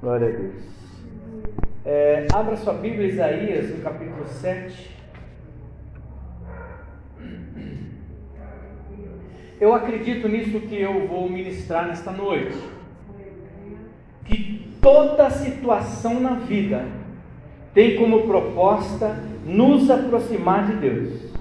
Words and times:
Glória 0.00 0.28
a 0.28 0.30
Deus. 0.30 0.54
É, 1.84 2.26
abra 2.34 2.54
sua 2.56 2.74
Bíblia, 2.74 3.08
Isaías, 3.08 3.70
no 3.70 3.82
capítulo 3.82 4.26
7. 4.26 4.90
Eu 9.58 9.72
acredito 9.72 10.28
nisso 10.28 10.60
que 10.60 10.78
eu 10.78 11.06
vou 11.06 11.30
ministrar 11.30 11.88
nesta 11.88 12.10
noite. 12.10 12.58
Que 14.26 14.68
toda 14.82 15.30
situação 15.30 16.20
na 16.20 16.34
vida 16.34 16.84
tem 17.72 17.96
como 17.96 18.26
proposta 18.26 19.16
nos 19.46 19.90
aproximar 19.90 20.66
de 20.66 20.76
Deus. 20.76 21.32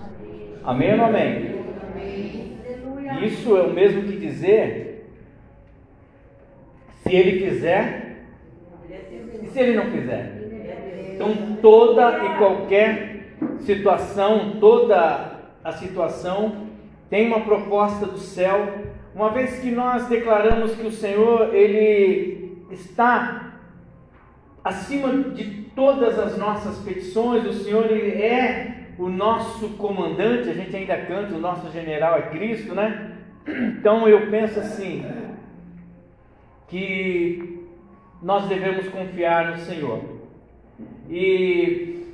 Amém 0.63 0.91
ou 0.91 0.97
não 0.97 1.05
amém? 1.05 1.55
Isso 3.21 3.57
é 3.57 3.63
o 3.63 3.73
mesmo 3.73 4.03
que 4.03 4.17
dizer: 4.17 5.11
se 7.03 7.13
Ele 7.13 7.45
quiser, 7.45 8.04
se 9.55 9.61
Ele 9.61 9.77
não 9.77 9.89
quiser. 9.89 10.33
Então, 11.15 11.33
toda 11.61 12.25
e 12.25 12.37
qualquer 12.37 13.37
situação, 13.61 14.57
toda 14.59 15.31
a 15.63 15.71
situação 15.71 16.67
tem 17.09 17.27
uma 17.27 17.39
proposta 17.39 18.05
do 18.05 18.17
céu, 18.17 18.67
uma 19.15 19.29
vez 19.29 19.59
que 19.61 19.71
nós 19.71 20.07
declaramos 20.07 20.75
que 20.75 20.85
o 20.85 20.91
Senhor, 20.91 21.55
Ele 21.55 22.65
está 22.69 23.53
acima 24.61 25.31
de 25.31 25.45
todas 25.73 26.19
as 26.19 26.37
nossas 26.37 26.77
petições, 26.79 27.45
o 27.45 27.53
Senhor 27.53 27.89
Ele 27.89 28.21
é 28.21 28.89
o 28.99 29.07
nosso 29.07 29.69
comandante, 29.77 30.49
a 30.49 30.53
gente 30.53 30.75
ainda 30.75 30.97
canta, 30.97 31.33
o 31.33 31.39
nosso 31.39 31.71
general 31.71 32.17
é 32.17 32.23
Cristo, 32.23 32.75
né? 32.75 33.13
Então 33.47 34.05
eu 34.05 34.29
penso 34.29 34.59
assim, 34.59 35.05
que 36.67 37.54
nós 38.25 38.47
devemos 38.47 38.87
confiar 38.87 39.51
no 39.51 39.59
Senhor. 39.59 40.01
E, 41.07 42.07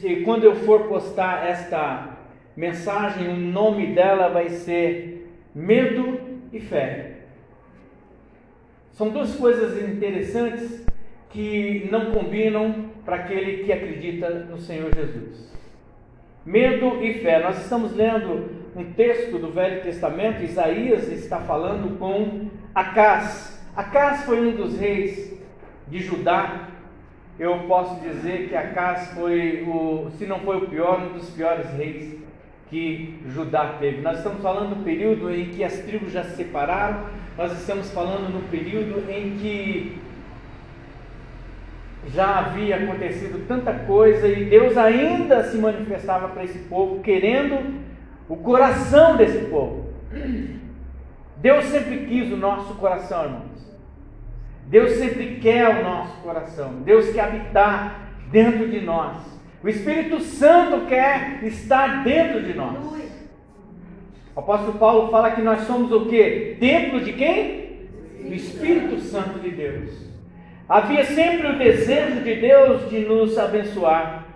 e 0.00 0.22
quando 0.24 0.44
eu 0.44 0.54
for 0.54 0.84
postar 0.84 1.44
esta 1.44 2.18
mensagem, 2.56 3.26
o 3.30 3.36
nome 3.36 3.94
dela 3.96 4.28
vai 4.28 4.50
ser 4.50 5.28
Medo 5.52 6.20
e 6.52 6.60
Fé. 6.60 7.22
São 8.92 9.08
duas 9.08 9.34
coisas 9.34 9.82
interessantes 9.82 10.86
que 11.30 11.88
não 11.90 12.12
combinam 12.12 12.90
para 13.04 13.16
aquele 13.16 13.64
que 13.64 13.72
acredita 13.72 14.30
no 14.30 14.58
Senhor 14.58 14.94
Jesus. 14.94 15.52
Medo 16.46 17.02
e 17.02 17.14
fé. 17.14 17.42
Nós 17.42 17.60
estamos 17.60 17.92
lendo 17.92 18.50
um 18.76 18.92
texto 18.92 19.36
do 19.36 19.50
Velho 19.50 19.82
Testamento, 19.82 20.44
Isaías 20.44 21.08
está 21.08 21.40
falando 21.40 21.98
com 21.98 22.48
Acás. 22.72 23.57
Acás 23.78 24.24
foi 24.24 24.44
um 24.44 24.56
dos 24.56 24.76
reis 24.76 25.32
de 25.86 26.00
Judá. 26.00 26.68
Eu 27.38 27.60
posso 27.68 28.00
dizer 28.00 28.48
que 28.48 28.56
Acás 28.56 29.12
foi 29.12 29.62
o, 29.68 30.10
se 30.18 30.26
não 30.26 30.40
foi 30.40 30.56
o 30.56 30.66
pior, 30.66 31.00
um 31.00 31.12
dos 31.16 31.30
piores 31.30 31.70
reis 31.74 32.18
que 32.68 33.22
Judá 33.28 33.76
teve. 33.78 34.00
Nós 34.00 34.16
estamos 34.16 34.42
falando 34.42 34.74
do 34.74 34.84
período 34.84 35.32
em 35.32 35.50
que 35.50 35.62
as 35.62 35.78
tribos 35.78 36.10
já 36.10 36.24
se 36.24 36.34
separaram, 36.34 37.04
nós 37.36 37.52
estamos 37.52 37.88
falando 37.92 38.32
no 38.32 38.40
período 38.48 39.08
em 39.08 39.36
que 39.38 39.96
já 42.08 42.40
havia 42.40 42.78
acontecido 42.78 43.46
tanta 43.46 43.72
coisa 43.72 44.26
e 44.26 44.46
Deus 44.46 44.76
ainda 44.76 45.44
se 45.44 45.56
manifestava 45.56 46.26
para 46.30 46.42
esse 46.42 46.58
povo, 46.64 47.00
querendo 47.00 47.80
o 48.28 48.36
coração 48.38 49.16
desse 49.16 49.46
povo. 49.46 49.86
Deus 51.36 51.64
sempre 51.66 52.06
quis 52.06 52.32
o 52.32 52.36
nosso 52.36 52.74
coração, 52.74 53.22
irmãos. 53.22 53.57
Deus 54.68 54.92
sempre 54.92 55.38
quer 55.40 55.80
o 55.80 55.82
nosso 55.82 56.20
coração. 56.22 56.82
Deus 56.84 57.10
quer 57.10 57.20
habitar 57.20 58.10
dentro 58.30 58.68
de 58.68 58.80
nós. 58.80 59.16
O 59.62 59.68
Espírito 59.68 60.20
Santo 60.20 60.86
quer 60.86 61.42
estar 61.42 62.04
dentro 62.04 62.42
de 62.42 62.54
nós. 62.54 62.76
O 64.36 64.40
apóstolo 64.40 64.78
Paulo 64.78 65.10
fala 65.10 65.32
que 65.32 65.42
nós 65.42 65.62
somos 65.62 65.90
o 65.90 66.06
que? 66.06 66.56
Templo 66.60 67.00
de 67.00 67.12
quem? 67.14 67.88
Do 68.22 68.34
Espírito 68.34 69.00
Santo 69.00 69.38
de 69.40 69.50
Deus. 69.50 70.06
Havia 70.68 71.04
sempre 71.04 71.46
o 71.46 71.58
desejo 71.58 72.20
de 72.20 72.34
Deus 72.36 72.90
de 72.90 73.00
nos 73.00 73.38
abençoar. 73.38 74.26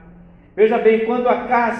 Veja 0.56 0.78
bem, 0.78 1.04
quando 1.04 1.28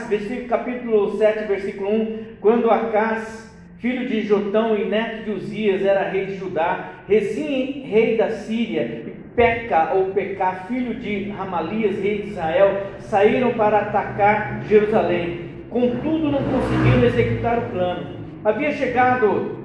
versículo, 0.09 0.49
capítulo 0.49 1.17
7, 1.17 1.47
versículo 1.47 1.91
1, 1.91 2.19
quando 2.41 2.71
Acás, 2.71 3.52
filho 3.83 4.09
de 4.09 4.23
Jotão 4.23 4.77
e 4.77 4.85
neto 4.85 5.25
de 5.25 5.31
Uzias, 5.33 5.85
era 5.85 6.09
rei 6.09 6.27
de 6.27 6.37
Judá, 6.37 6.91
Rezim, 7.09 7.83
rei 7.85 8.17
da 8.17 8.31
Síria, 8.31 9.07
Peca 9.35 9.95
ou 9.95 10.13
Pecá, 10.13 10.67
filho 10.69 10.95
de 10.95 11.31
Ramalias, 11.31 11.99
rei 11.99 12.23
de 12.23 12.29
Israel, 12.29 12.87
saíram 13.01 13.55
para 13.55 13.79
atacar 13.79 14.63
Jerusalém. 14.69 15.51
Contudo, 15.69 16.31
não 16.31 16.41
conseguiram 16.45 17.05
executar 17.05 17.59
o 17.59 17.71
plano. 17.71 18.17
Havia 18.45 18.71
chegado 18.71 19.59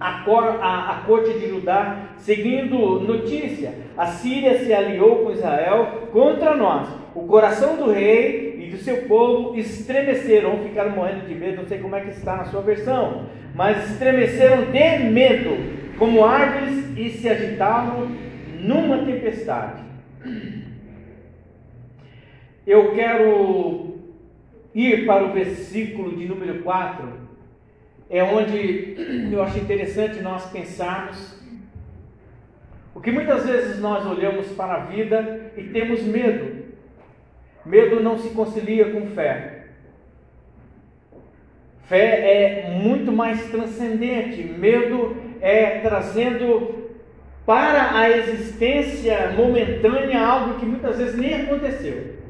a, 0.00 0.22
cor, 0.24 0.58
a, 0.62 0.92
a 0.92 0.94
corte 1.06 1.38
de 1.38 1.50
Judá, 1.50 1.98
seguindo 2.16 3.00
notícia, 3.00 3.74
a 3.94 4.06
Síria 4.06 4.58
se 4.60 4.72
aliou 4.72 5.16
com 5.16 5.32
Israel 5.32 6.08
contra 6.10 6.56
nós. 6.56 6.88
O 7.14 7.26
coração 7.26 7.76
do 7.76 7.90
rei 7.90 8.49
e 8.70 8.76
do 8.76 8.78
seu 8.78 8.98
povo 9.08 9.58
estremeceram, 9.58 10.62
ficaram 10.62 10.92
morrendo 10.92 11.26
de 11.26 11.34
medo, 11.34 11.56
não 11.56 11.66
sei 11.66 11.78
como 11.78 11.96
é 11.96 12.02
que 12.02 12.10
está 12.10 12.36
na 12.36 12.44
sua 12.44 12.62
versão, 12.62 13.26
mas 13.52 13.90
estremeceram 13.90 14.70
de 14.70 15.10
medo, 15.10 15.56
como 15.98 16.24
árvores, 16.24 16.96
e 16.96 17.10
se 17.10 17.28
agitavam 17.28 18.08
numa 18.60 18.98
tempestade. 19.04 19.82
Eu 22.64 22.94
quero 22.94 23.98
ir 24.72 25.04
para 25.04 25.24
o 25.24 25.32
versículo 25.32 26.16
de 26.16 26.26
número 26.26 26.62
4, 26.62 27.08
é 28.08 28.22
onde 28.22 28.94
eu 29.32 29.42
acho 29.42 29.58
interessante 29.58 30.20
nós 30.20 30.48
pensarmos 30.50 31.40
o 32.94 33.00
que 33.00 33.10
muitas 33.10 33.46
vezes 33.46 33.80
nós 33.80 34.06
olhamos 34.06 34.46
para 34.52 34.74
a 34.74 34.84
vida 34.84 35.52
e 35.56 35.64
temos 35.64 36.04
medo. 36.04 36.59
Medo 37.64 38.00
não 38.00 38.18
se 38.18 38.30
concilia 38.30 38.90
com 38.90 39.06
fé. 39.08 39.66
Fé 41.84 42.66
é 42.66 42.70
muito 42.82 43.12
mais 43.12 43.50
transcendente. 43.50 44.42
Medo 44.42 45.16
é 45.40 45.80
trazendo 45.80 46.90
para 47.44 47.98
a 47.98 48.08
existência 48.10 49.34
momentânea 49.36 50.24
algo 50.24 50.60
que 50.60 50.66
muitas 50.66 50.98
vezes 50.98 51.16
nem 51.16 51.42
aconteceu. 51.42 52.20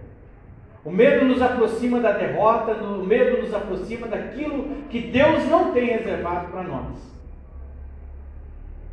O 0.82 0.90
medo 0.90 1.26
nos 1.26 1.42
aproxima 1.42 2.00
da 2.00 2.12
derrota, 2.12 2.72
o 2.72 3.04
medo 3.04 3.42
nos 3.42 3.52
aproxima 3.52 4.06
daquilo 4.06 4.76
que 4.88 4.98
Deus 4.98 5.46
não 5.46 5.72
tem 5.72 5.86
reservado 5.86 6.50
para 6.50 6.62
nós. 6.62 6.96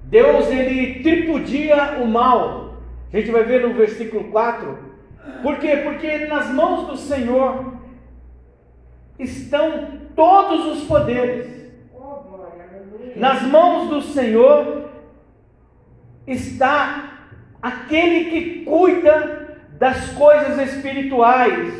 Deus 0.03 0.49
ele 0.49 1.01
tripudia 1.01 1.99
o 2.01 2.07
mal. 2.07 2.77
A 3.11 3.17
gente 3.17 3.31
vai 3.31 3.43
ver 3.43 3.61
no 3.61 3.73
versículo 3.73 4.25
4. 4.25 4.86
Por 5.41 5.57
quê? 5.59 5.77
Porque 5.77 6.25
nas 6.25 6.49
mãos 6.49 6.87
do 6.87 6.97
Senhor 6.97 7.73
estão 9.19 9.99
todos 10.15 10.77
os 10.77 10.87
poderes. 10.87 11.57
Nas 13.15 13.41
mãos 13.43 13.89
do 13.89 14.01
Senhor 14.01 14.89
está 16.25 17.29
aquele 17.61 18.25
que 18.25 18.65
cuida 18.65 19.57
das 19.79 20.11
coisas 20.11 20.73
espirituais. 20.73 21.73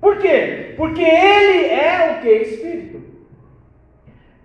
Por 0.00 0.18
quê? 0.18 0.74
Porque 0.76 1.02
ele 1.02 1.66
é 1.66 2.16
o 2.16 2.22
que? 2.22 2.30
Espírito. 2.30 3.02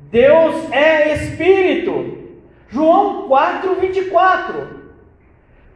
Deus 0.10 0.72
é 0.72 1.14
Espírito. 1.14 2.18
João 2.70 3.28
4, 3.28 3.76
24. 3.76 4.84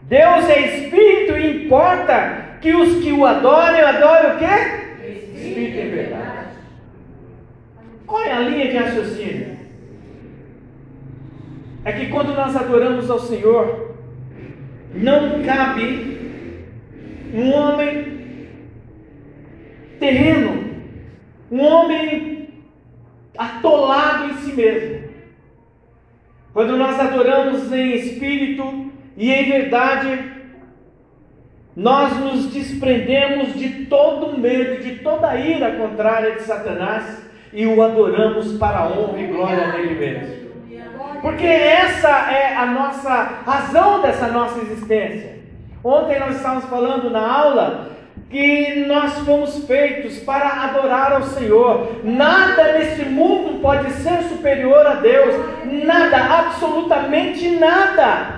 Deus 0.01 0.50
é 0.50 0.59
Espírito 0.62 1.38
e 1.38 1.65
importa 1.65 2.46
que 2.68 2.75
os 2.75 3.02
que 3.02 3.14
o 3.14 3.25
adorem, 3.25 3.80
adorem 3.80 4.36
o 4.36 4.38
quê? 4.40 5.08
Espírito 5.36 5.78
em 5.78 5.90
verdade. 5.90 6.48
Qual 8.06 8.22
é 8.22 8.34
a 8.34 8.40
linha 8.42 8.68
de 8.68 8.78
raciocínio? 8.78 9.58
é 11.86 11.94
que 11.94 12.08
quando 12.08 12.36
nós 12.36 12.54
adoramos 12.54 13.10
ao 13.10 13.19
Senhor, 13.19 13.96
não 14.94 15.42
cabe 15.44 16.18
um 17.34 17.54
homem 17.54 18.50
terreno, 19.98 20.84
um 21.50 21.62
homem 21.62 22.50
atolado 23.38 24.31
em 24.31 24.34
si 24.40 24.52
mesmo. 24.52 25.08
Quando 26.52 26.75
nós 26.75 27.00
adoramos 27.00 27.72
em 27.72 27.94
espírito 27.94 28.92
e 29.16 29.31
em 29.31 29.50
verdade, 29.50 30.26
nós 31.77 32.12
nos 32.18 32.47
desprendemos 32.47 33.53
de 33.53 33.85
todo 33.85 34.35
medo, 34.35 34.81
de 34.81 34.95
toda 34.95 35.35
ira 35.35 35.74
contrária 35.74 36.31
de 36.31 36.41
Satanás 36.41 37.21
e 37.53 37.68
o 37.68 37.79
adoramos 37.83 38.53
para 38.53 38.79
a 38.79 38.88
honra 38.88 39.19
e 39.19 39.27
glória 39.27 39.71
dele 39.74 39.94
mesmo. 39.94 40.47
Porque 41.21 41.45
essa 41.45 42.31
é 42.31 42.56
a 42.56 42.65
nossa 42.65 43.13
razão 43.45 44.01
dessa 44.01 44.27
nossa 44.29 44.59
existência. 44.59 45.38
Ontem 45.83 46.19
nós 46.19 46.38
estávamos 46.38 46.65
falando 46.65 47.12
na 47.12 47.31
aula 47.31 47.89
que 48.27 48.85
nós 48.88 49.13
fomos 49.19 49.63
feitos 49.68 50.18
para 50.21 50.63
adorar 50.63 51.13
ao 51.13 51.23
Senhor. 51.23 52.01
Nada 52.03 52.73
neste 52.73 53.06
mundo 53.06 53.62
pode 53.62 53.91
ser 53.91 54.23
superior 54.23 54.83
a 54.83 54.95
Deus. 54.95 55.35
Nada, 55.85 56.18
absolutamente 56.39 57.47
nada. 57.51 58.37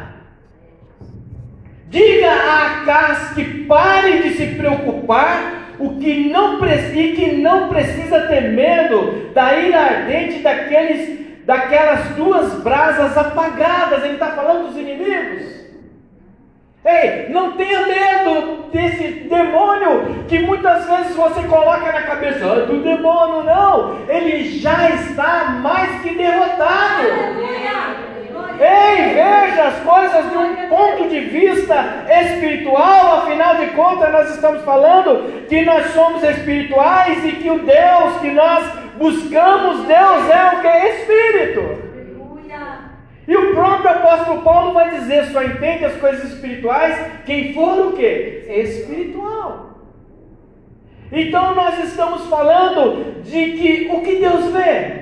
Diga 1.89 2.31
a 2.31 2.65
Acas 2.67 3.33
que 3.33 3.65
pare 3.65 4.21
de 4.21 4.35
se 4.35 4.45
preocupar 4.55 5.73
o 5.79 5.97
que 5.97 6.29
não 6.29 6.59
e 6.63 7.13
que 7.15 7.31
não 7.37 7.67
precisa 7.67 8.27
ter 8.27 8.51
medo 8.51 9.31
da 9.33 9.57
ira 9.57 9.79
ardente 9.79 10.39
daqueles, 10.39 11.45
daquelas 11.45 12.09
duas 12.09 12.53
brasas 12.61 13.17
apagadas. 13.17 14.03
Ele 14.03 14.13
está 14.13 14.27
falando 14.27 14.67
dos 14.67 14.77
inimigos. 14.77 15.59
Ei, 16.85 17.29
não 17.29 17.53
tenha 17.53 17.87
medo 17.87 18.69
desse 18.71 19.07
demônio 19.27 20.25
que 20.27 20.39
muitas 20.39 20.87
vezes 20.87 21.15
você 21.15 21.41
coloca 21.43 21.91
na 21.91 22.03
cabeça 22.03 22.45
ah, 22.45 22.65
do 22.65 22.83
demônio, 22.83 23.43
não. 23.43 24.07
Ele 24.07 24.59
já 24.59 24.89
está 24.91 25.45
mais 25.61 26.01
que 26.01 26.15
derrotado. 26.15 27.07
Ei, 28.59 29.13
veja 29.13 29.63
as 29.63 29.79
coisas 29.79 30.29
de 30.29 30.37
um 30.37 30.67
ponto 30.67 31.07
de 31.07 31.19
vista 31.21 32.05
espiritual, 32.09 33.19
afinal 33.19 33.55
de 33.55 33.67
contas, 33.67 34.11
nós 34.11 34.29
estamos 34.35 34.63
falando 34.63 35.45
que 35.47 35.63
nós 35.63 35.87
somos 35.91 36.21
espirituais 36.23 37.23
e 37.23 37.31
que 37.33 37.49
o 37.49 37.59
Deus 37.59 38.17
que 38.19 38.31
nós 38.31 38.65
buscamos, 38.97 39.85
Deus 39.85 40.29
é 40.29 40.55
o 40.55 40.61
que? 40.61 40.67
Espírito. 40.67 41.89
E 43.25 43.37
o 43.37 43.53
próprio 43.53 43.91
apóstolo 43.91 44.41
Paulo 44.41 44.73
vai 44.73 44.89
dizer: 44.89 45.25
só 45.25 45.41
entende 45.43 45.85
as 45.85 45.95
coisas 45.97 46.33
espirituais 46.33 46.99
quem 47.25 47.53
for 47.53 47.87
o 47.87 47.93
que? 47.93 48.45
Espiritual. 48.49 49.69
Então 51.11 51.55
nós 51.55 51.79
estamos 51.85 52.25
falando 52.27 53.21
de 53.21 53.51
que 53.53 53.89
o 53.91 54.01
que 54.01 54.15
Deus 54.15 54.51
vê? 54.51 54.99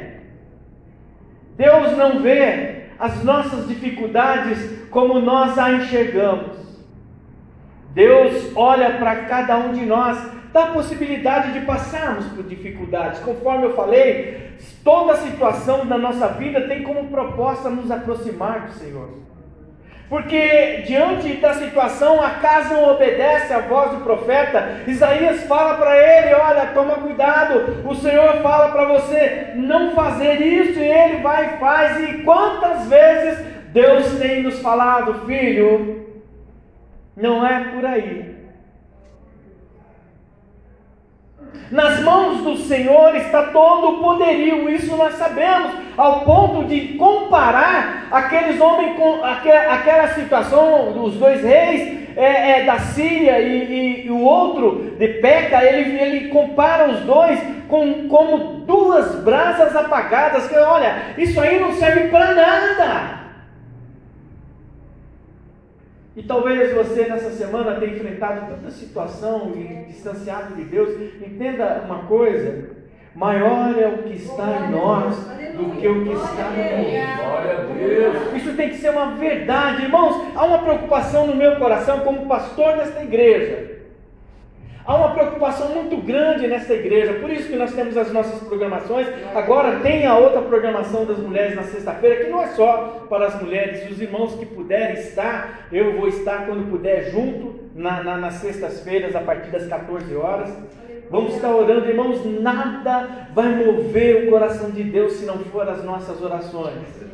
Deus 1.58 1.98
não 1.98 2.20
vê 2.20 2.77
as 3.00 3.24
nossas 3.24 3.68
dificuldades 3.68 4.88
como 4.90 5.20
nós 5.20 5.58
a 5.58 5.72
enxergamos. 5.74 6.58
Deus 7.94 8.52
olha 8.56 8.98
para 8.98 9.26
cada 9.26 9.58
um 9.58 9.74
de 9.74 9.86
nós 9.86 10.18
da 10.54 10.68
possibilidade 10.68 11.54
de 11.54 11.66
passarmos 11.66 12.26
por 12.28 12.44
dificuldades. 12.44 13.20
Conforme 13.20 13.66
eu 13.66 13.76
falei, 13.76 14.52
toda 14.84 15.18
situação 15.18 15.86
da 15.86 15.98
nossa 15.98 16.28
vida 16.30 16.68
tem 16.68 16.84
como 16.84 17.10
proposta 17.10 17.70
nos 17.70 17.92
aproximar 17.92 18.68
do 18.68 18.74
Senhor. 18.74 19.10
Porque 20.10 20.84
diante 20.88 21.34
da 21.34 21.54
situação, 21.56 22.22
a 22.22 22.30
casa 22.32 22.76
não 22.76 22.92
obedece 22.92 23.54
à 23.54 23.60
voz 23.60 23.92
do 23.92 24.04
profeta. 24.06 24.84
Isaías 24.88 25.44
fala 25.44 25.76
para 25.76 25.98
ele: 25.98 26.34
Olha, 26.34 26.68
toma 26.68 26.96
cuidado. 26.96 27.86
O 27.86 27.94
Senhor 27.94 28.36
fala 28.42 28.72
para 28.72 28.86
você 28.86 29.52
não 29.56 29.94
fazer 29.94 30.42
isso, 30.42 30.80
e 30.80 30.84
ele 30.84 31.18
vai 31.18 31.56
e 31.56 31.58
faz. 31.60 32.10
E 32.10 32.24
quantas 32.24 32.88
vezes 32.88 33.46
Deus 33.74 34.18
tem 34.18 34.44
nos 34.44 34.60
falado, 34.60 35.26
filho, 35.26 36.08
não 37.16 37.46
é 37.46 37.66
por 37.66 37.86
aí. 37.86 38.38
Nas 41.70 42.00
mãos 42.00 42.44
do 42.44 42.56
Senhor 42.56 43.14
está 43.16 43.48
todo 43.48 43.90
o 43.90 44.00
poderio, 44.00 44.70
isso 44.70 44.96
nós 44.96 45.16
sabemos, 45.16 45.74
ao 45.98 46.22
ponto 46.22 46.68
de 46.68 46.94
comparar 46.94 48.08
aqueles 48.12 48.62
homens 48.62 48.96
com 48.96 49.24
aquela 49.24 50.08
situação 50.10 50.94
dos 50.94 51.16
dois 51.16 51.42
reis 51.42 52.08
é, 52.16 52.62
é, 52.62 52.66
da 52.66 52.80
Síria 52.80 53.40
e, 53.40 53.64
e, 53.64 54.06
e, 54.06 54.12
o 54.12 54.22
outro 54.22 54.96
de 54.98 55.08
Peca, 55.08 55.64
ele, 55.64 56.00
ele 56.00 56.28
compara 56.30 56.90
os 56.90 57.02
dois 57.02 57.40
com, 57.68 58.08
como 58.08 58.62
duas 58.66 59.16
brasas 59.24 59.76
apagadas, 59.76 60.48
que 60.48 60.56
olha, 60.56 61.14
isso 61.18 61.40
aí 61.40 61.60
não 61.60 61.74
serve 61.74 62.08
para 62.10 62.34
nada. 62.34 63.18
E 66.16 66.24
talvez 66.24 66.74
você 66.74 67.08
nessa 67.08 67.30
semana 67.30 67.80
tenha 67.80 67.94
enfrentado 67.94 68.48
tanta 68.48 68.72
situação 68.72 69.52
e 69.56 69.86
distanciado 69.86 70.56
de 70.56 70.64
Deus. 70.64 71.00
Entenda 71.22 71.84
uma 71.86 72.08
coisa: 72.08 72.77
maior 73.18 73.76
é 73.78 73.88
o 73.88 74.04
que 74.04 74.14
está 74.14 74.68
em 74.68 74.72
nós 74.72 75.16
do 75.58 75.72
que 75.72 75.88
o 75.88 76.04
que 76.04 76.12
está 76.12 76.52
no 76.52 76.58
mundo. 76.58 77.18
Glória 77.18 77.58
a 77.58 77.62
Deus. 77.74 78.36
Isso 78.36 78.54
tem 78.56 78.70
que 78.70 78.78
ser 78.78 78.92
uma 78.92 79.16
verdade, 79.16 79.84
irmãos. 79.84 80.24
Há 80.36 80.46
uma 80.46 80.60
preocupação 80.60 81.26
no 81.26 81.36
meu 81.36 81.56
coração 81.56 82.02
como 82.02 82.28
pastor 82.28 82.78
desta 82.78 83.02
igreja. 83.02 83.77
Há 84.88 84.96
uma 84.96 85.12
preocupação 85.12 85.68
muito 85.76 85.98
grande 85.98 86.48
nessa 86.48 86.74
igreja, 86.74 87.16
por 87.16 87.30
isso 87.30 87.50
que 87.50 87.58
nós 87.58 87.74
temos 87.74 87.98
as 87.98 88.10
nossas 88.14 88.42
programações. 88.48 89.06
Agora 89.36 89.82
tem 89.82 90.06
a 90.06 90.18
outra 90.18 90.42
programação 90.42 91.06
das 91.06 91.18
mulheres 91.18 91.58
na 91.58 91.64
sexta-feira, 91.64 92.24
que 92.24 92.32
não 92.32 92.42
é 92.42 92.48
só 92.48 93.06
para 93.10 93.28
as 93.28 93.42
mulheres, 93.42 93.92
os 93.92 94.00
irmãos 94.00 94.36
que 94.36 94.46
puderem 94.46 94.96
estar, 94.96 95.68
eu 95.74 95.98
vou 95.98 96.08
estar 96.08 96.46
quando 96.46 96.70
puder 96.70 97.12
junto, 97.12 97.68
na, 97.76 98.02
na, 98.02 98.18
nas 98.18 98.36
sextas-feiras, 98.36 99.14
a 99.14 99.20
partir 99.20 99.52
das 99.52 99.68
14 99.68 100.16
horas. 100.16 100.58
Vamos 101.12 101.36
estar 101.36 101.54
orando, 101.54 101.90
irmãos. 101.90 102.26
Nada 102.42 103.28
vai 103.34 103.50
mover 103.50 104.28
o 104.28 104.32
coração 104.32 104.72
de 104.72 104.84
Deus 104.84 105.14
se 105.14 105.26
não 105.26 105.40
for 105.40 105.68
as 105.68 105.84
nossas 105.84 106.22
orações. 106.22 107.08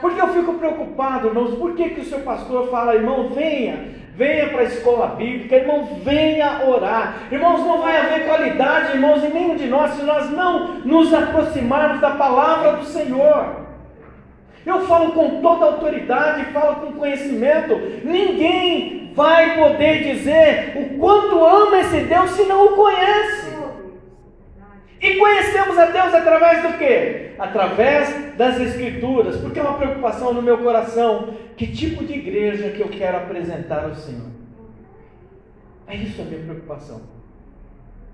Porque 0.00 0.20
eu 0.20 0.28
fico 0.28 0.54
preocupado, 0.54 1.28
irmãos. 1.28 1.54
Por 1.54 1.74
que, 1.74 1.90
que 1.90 2.00
o 2.00 2.04
seu 2.04 2.20
pastor 2.20 2.68
fala, 2.70 2.94
irmão, 2.94 3.30
venha, 3.30 3.88
venha 4.20 4.48
para 4.48 4.60
a 4.60 4.64
escola 4.64 5.06
bíblica, 5.16 5.56
irmão, 5.56 5.98
venha 6.04 6.60
orar. 6.66 7.20
Irmãos, 7.32 7.60
não 7.60 7.80
vai 7.80 7.96
haver 7.96 8.26
qualidade, 8.26 8.92
irmãos, 8.92 9.24
em 9.24 9.30
nenhum 9.30 9.56
de 9.56 9.66
nós 9.66 9.92
se 9.92 10.02
nós 10.02 10.30
não 10.30 10.74
nos 10.84 11.14
aproximarmos 11.14 12.02
da 12.02 12.10
palavra 12.10 12.72
do 12.72 12.84
Senhor. 12.84 13.46
Eu 14.66 14.80
falo 14.82 15.12
com 15.12 15.40
toda 15.40 15.64
autoridade, 15.64 16.52
falo 16.52 16.76
com 16.76 16.92
conhecimento. 16.92 17.80
Ninguém 18.04 19.10
vai 19.14 19.56
poder 19.56 20.02
dizer 20.02 20.74
o 20.76 20.98
quanto 20.98 21.42
ama 21.42 21.78
esse 21.78 22.00
Deus 22.00 22.32
se 22.32 22.42
não 22.42 22.66
o 22.66 22.76
conhece. 22.76 23.49
E 25.00 25.16
conhecemos 25.16 25.78
a 25.78 25.86
Deus 25.86 26.12
através 26.12 26.62
do 26.62 26.76
quê? 26.76 27.30
Através 27.38 28.36
das 28.36 28.60
Escrituras, 28.60 29.38
porque 29.38 29.58
é 29.58 29.62
uma 29.62 29.78
preocupação 29.78 30.34
no 30.34 30.42
meu 30.42 30.58
coração. 30.58 31.34
Que 31.56 31.66
tipo 31.66 32.04
de 32.04 32.12
igreja 32.12 32.70
que 32.70 32.80
eu 32.80 32.88
quero 32.88 33.16
apresentar 33.16 33.84
ao 33.84 33.94
Senhor? 33.94 34.28
É 35.86 35.96
isso 35.96 36.20
a 36.20 36.24
minha 36.26 36.42
preocupação. 36.42 37.00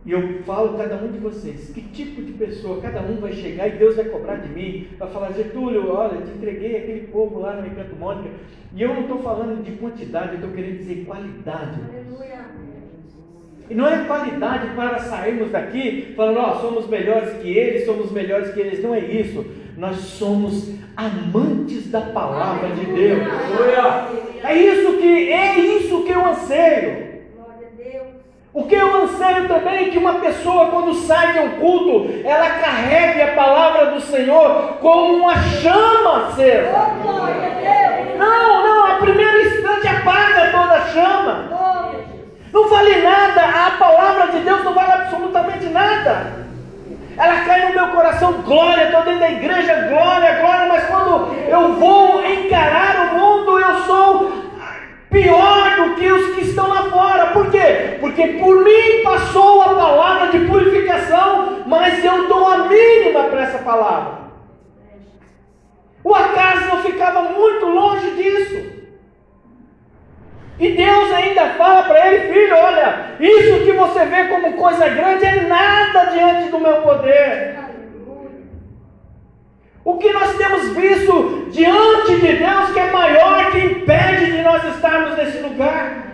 E 0.05 0.13
eu 0.13 0.43
falo 0.45 0.79
cada 0.79 0.95
um 0.97 1.11
de 1.11 1.19
vocês, 1.19 1.71
que 1.71 1.81
tipo 1.81 2.23
de 2.23 2.33
pessoa 2.35 2.81
cada 2.81 3.01
um 3.01 3.17
vai 3.17 3.33
chegar 3.33 3.67
e 3.67 3.73
Deus 3.73 3.97
vai 3.97 4.05
cobrar 4.05 4.37
de 4.37 4.49
mim, 4.49 4.87
vai 4.97 5.11
falar, 5.11 5.33
Getúlio, 5.33 5.93
olha, 5.93 6.23
te 6.23 6.31
entreguei 6.31 6.77
aquele 6.77 7.09
povo 7.09 7.41
lá 7.41 7.55
no 7.55 7.67
Encanto 7.67 7.97
Mônica, 7.97 8.31
e 8.73 8.81
eu 8.81 8.95
não 8.95 9.01
estou 9.01 9.21
falando 9.21 9.65
de 9.65 9.73
quantidade, 9.73 10.29
eu 10.29 10.35
estou 10.37 10.53
querendo 10.53 10.79
dizer 10.79 11.05
qualidade. 11.05 11.81
Aleluia. 11.91 12.56
E 13.69 13.75
não 13.75 13.89
é 13.89 14.05
qualidade 14.05 14.69
para 14.77 14.99
sairmos 15.01 15.51
daqui 15.51 16.15
falando, 16.17 16.39
ó, 16.39 16.53
oh, 16.53 16.61
somos 16.61 16.89
melhores 16.89 17.33
que 17.39 17.51
eles, 17.51 17.85
somos 17.85 18.13
melhores 18.13 18.53
que 18.55 18.61
eles. 18.61 18.83
Não 18.83 18.95
é 18.95 19.01
isso. 19.01 19.45
Nós 19.77 19.97
somos 19.97 20.71
amantes 20.97 21.91
da 21.91 22.01
palavra 22.01 22.69
de 22.71 22.87
Deus. 22.87 23.23
É 24.45 24.55
isso 24.55 24.93
que 24.99 25.33
é 25.33 25.59
isso 25.59 26.03
que 26.05 26.13
eu 26.13 26.27
anseio. 26.27 27.07
O 28.55 28.63
que 28.65 28.75
eu 28.75 29.03
anseio 29.03 29.49
também 29.49 29.89
é 29.89 29.91
que 29.91 29.99
uma 29.99 30.15
pessoa, 30.15 30.69
quando 30.69 30.95
sai 30.95 31.35
de 31.35 31.41
um 31.41 31.51
culto, 31.61 32.11
ela 32.25 32.49
carregue 32.49 33.21
a 33.21 33.35
palavra 33.35 33.91
do 33.91 34.01
Senhor 34.01 34.79
como 34.81 35.17
uma 35.17 35.35
chama 35.43 36.29
acesa. 36.29 36.71
Não, 38.17 38.65
não, 38.65 38.87
a 38.87 38.95
primeiro 38.95 39.43
instante 39.43 39.89
apaga 39.89 40.51
toda 40.53 40.73
a 40.73 40.87
chama. 40.87 41.56
Não 42.57 42.71
vale 42.71 43.03
nada, 43.03 43.43
a 43.67 43.71
palavra 43.73 44.29
de 44.29 44.39
Deus 44.39 44.65
não 44.65 44.73
vale 44.73 44.91
absolutamente 44.91 45.67
nada. 45.67 46.47
Ela 47.15 47.45
cai 47.45 47.69
no 47.69 47.75
meu 47.75 47.89
coração, 47.89 48.33
glória, 48.41 48.85
estou 48.85 49.03
dentro 49.03 49.21
da 49.21 49.31
igreja, 49.31 49.89
glória, 49.91 50.41
glória, 50.41 50.67
mas 50.67 50.87
quando 50.87 51.35
eu 51.35 51.75
vou 51.75 52.25
encarar 52.25 53.13
o 53.13 53.19
mundo, 53.19 53.61
eu 53.61 53.81
sou 53.81 54.33
pior 55.11 55.77
do 55.77 55.97
que 55.97 56.11
os 56.11 56.35
que 56.35 56.45
estão 56.45 56.67
lá 56.67 56.85
fora. 56.85 57.27
Por 57.27 57.51
quê? 57.51 57.99
Porque 58.01 58.27
por 58.27 58.65
mim 58.65 59.03
passou 59.05 59.61
a 59.61 59.75
palavra 59.75 60.29
de 60.29 60.47
purificação, 60.47 61.63
mas 61.67 62.03
eu 62.03 62.27
dou 62.27 62.49
a 62.49 62.59
mínima 62.69 63.25
para 63.25 63.43
essa 63.43 63.59
palavra. 63.59 64.13
O 66.03 66.15
acaso 66.15 66.79
ficava 66.79 67.21
muito 67.21 67.67
longe 67.67 68.13
disso. 68.13 68.76
E 70.59 70.73
Deus 70.73 71.13
ainda 71.13 71.51
fala 71.51 71.83
para 71.83 72.07
ele, 72.07 72.33
filho, 72.33 72.57
olha, 72.57 73.17
isso 73.21 73.65
que 73.65 73.73
você 73.73 74.07
vê 74.07 74.25
como 74.25 74.55
coisa 74.55 74.89
grande 74.89 75.25
é 75.25 75.43
nada 75.43 76.05
diante 76.07 76.51
do 76.51 76.59
meu 76.59 76.81
poder. 76.81 77.57
O 79.85 79.99
que 79.99 80.13
nós 80.13 80.37
temos 80.37 80.75
visto 80.75 81.47
diante 81.51 82.17
de 82.17 82.37
Deus 82.39 82.73
que 82.73 82.81
é 82.81 82.91
maior 82.91 83.53
que 83.53 83.59
impede 83.59 84.33
de 84.33 84.43
nós 84.43 84.65
estarmos 84.75 85.17
nesse 85.17 85.39
lugar? 85.39 86.07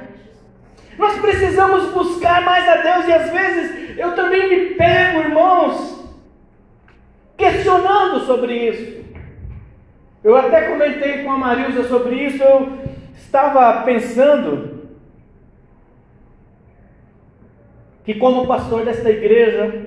Nós 0.98 1.18
precisamos 1.20 1.90
buscar 1.92 2.42
mais 2.42 2.68
a 2.68 2.76
Deus 2.76 3.06
e 3.06 3.12
às 3.12 3.30
vezes 3.30 3.98
eu 3.98 4.14
também 4.14 4.48
me 4.48 4.74
pego, 4.74 5.20
irmãos, 5.20 6.04
questionando 7.36 8.20
sobre 8.26 8.54
isso. 8.54 9.02
Eu 10.22 10.36
até 10.36 10.62
comentei 10.62 11.22
com 11.22 11.32
a 11.32 11.38
Marilza 11.38 11.84
sobre 11.84 12.14
isso, 12.16 12.42
eu 12.42 12.78
estava 13.14 13.82
pensando 13.82 14.82
que 18.04 18.14
como 18.14 18.46
pastor 18.46 18.84
desta 18.84 19.10
igreja, 19.10 19.86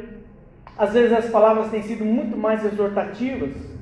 às 0.78 0.94
vezes 0.94 1.14
as 1.14 1.30
palavras 1.30 1.70
têm 1.70 1.82
sido 1.82 2.06
muito 2.06 2.38
mais 2.38 2.66
exortativas 2.66 3.76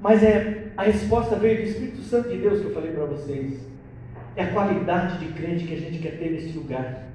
mas 0.00 0.22
é, 0.22 0.68
a 0.76 0.84
resposta 0.84 1.36
veio 1.36 1.62
do 1.62 1.68
Espírito 1.68 2.02
Santo 2.02 2.28
de 2.28 2.38
Deus 2.38 2.60
que 2.60 2.66
eu 2.66 2.74
falei 2.74 2.92
para 2.92 3.04
vocês. 3.04 3.66
É 4.36 4.44
a 4.44 4.52
qualidade 4.52 5.18
de 5.18 5.32
crente 5.32 5.64
que 5.64 5.74
a 5.74 5.78
gente 5.78 5.98
quer 5.98 6.18
ter 6.18 6.30
nesse 6.30 6.56
lugar. 6.56 7.08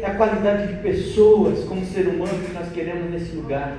É 0.00 0.06
a 0.06 0.14
qualidade 0.14 0.72
de 0.72 0.82
pessoas 0.82 1.64
como 1.64 1.84
ser 1.84 2.06
humano 2.06 2.44
que 2.46 2.52
nós 2.52 2.70
queremos 2.70 3.10
nesse 3.10 3.34
lugar. 3.34 3.76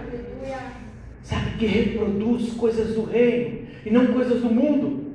Sabe, 1.23 1.51
que 1.57 1.65
reproduz 1.65 2.53
coisas 2.53 2.93
do 2.93 3.05
reino 3.05 3.67
e 3.85 3.89
não 3.89 4.07
coisas 4.07 4.41
do 4.41 4.49
mundo. 4.49 5.06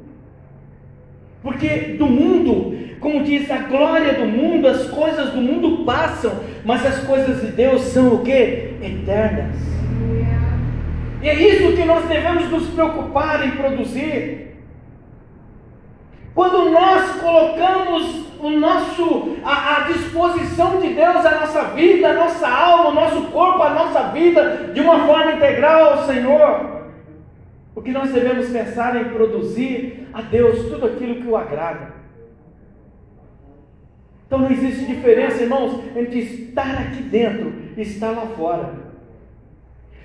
Porque 1.43 1.97
do 1.99 2.07
mundo, 2.07 2.79
como 3.01 3.25
diz 3.25 3.51
a 3.51 3.59
glória 3.59 4.15
do 4.15 4.27
mundo, 4.27 4.69
as 4.69 4.89
coisas 4.89 5.31
do 5.31 5.41
mundo 5.41 5.85
passam, 5.85 6.33
mas 6.65 6.87
as 6.87 7.05
coisas 7.05 7.41
de 7.41 7.49
Deus 7.49 7.83
são 7.83 8.15
o 8.15 8.23
que? 8.23 8.77
Eternas. 8.81 9.57
E 11.21 11.29
é 11.29 11.35
isso 11.35 11.77
que 11.77 11.85
nós 11.85 12.05
devemos 12.07 12.49
nos 12.51 12.69
preocupar 12.71 13.47
em 13.47 13.53
produzir. 13.53 14.57
Quando 16.35 16.71
nós 16.71 17.21
colocamos 17.21 18.23
o 18.41 18.51
nosso, 18.51 19.37
a, 19.45 19.77
a, 19.77 19.81
disposição 19.93 20.81
de 20.81 20.89
Deus, 20.89 21.25
a 21.25 21.41
nossa 21.41 21.63
vida, 21.75 22.09
a 22.09 22.15
nossa 22.15 22.49
alma, 22.49 22.91
o 22.91 22.95
nosso 22.95 23.23
corpo, 23.31 23.63
a 23.63 23.71
nossa 23.71 24.03
vida, 24.09 24.71
de 24.75 24.81
uma 24.81 25.07
forma 25.07 25.33
integral 25.33 25.93
ao 25.93 26.07
Senhor, 26.07 26.82
o 27.75 27.83
que 27.83 27.91
nós 27.91 28.13
devemos 28.13 28.49
pensar 28.49 29.01
em 29.01 29.11
produzir 29.11 30.09
a 30.13 30.21
Deus 30.23 30.69
tudo 30.69 30.87
aquilo 30.87 31.17
que 31.17 31.27
o 31.27 31.37
agrada. 31.37 31.95
Então 34.27 34.41
não 34.41 34.51
existe 34.51 34.87
diferença, 34.87 35.43
irmãos, 35.43 35.83
entre 35.97 36.21
estar 36.21 36.79
aqui 36.79 37.03
dentro 37.03 37.53
e 37.77 37.83
estar 37.83 38.11
lá 38.11 38.27
fora. 38.27 38.93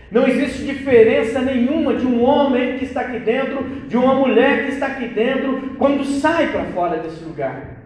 Não 0.09 0.25
existe 0.25 0.65
diferença 0.65 1.41
nenhuma 1.41 1.93
de 1.95 2.05
um 2.05 2.24
homem 2.24 2.77
que 2.77 2.86
está 2.86 3.01
aqui 3.01 3.19
dentro, 3.19 3.63
de 3.88 3.97
uma 3.97 4.15
mulher 4.15 4.65
que 4.65 4.71
está 4.71 4.88
aqui 4.88 5.07
dentro, 5.07 5.75
quando 5.77 6.05
sai 6.05 6.51
para 6.51 6.65
fora 6.65 6.97
desse 6.97 7.24
lugar. 7.24 7.83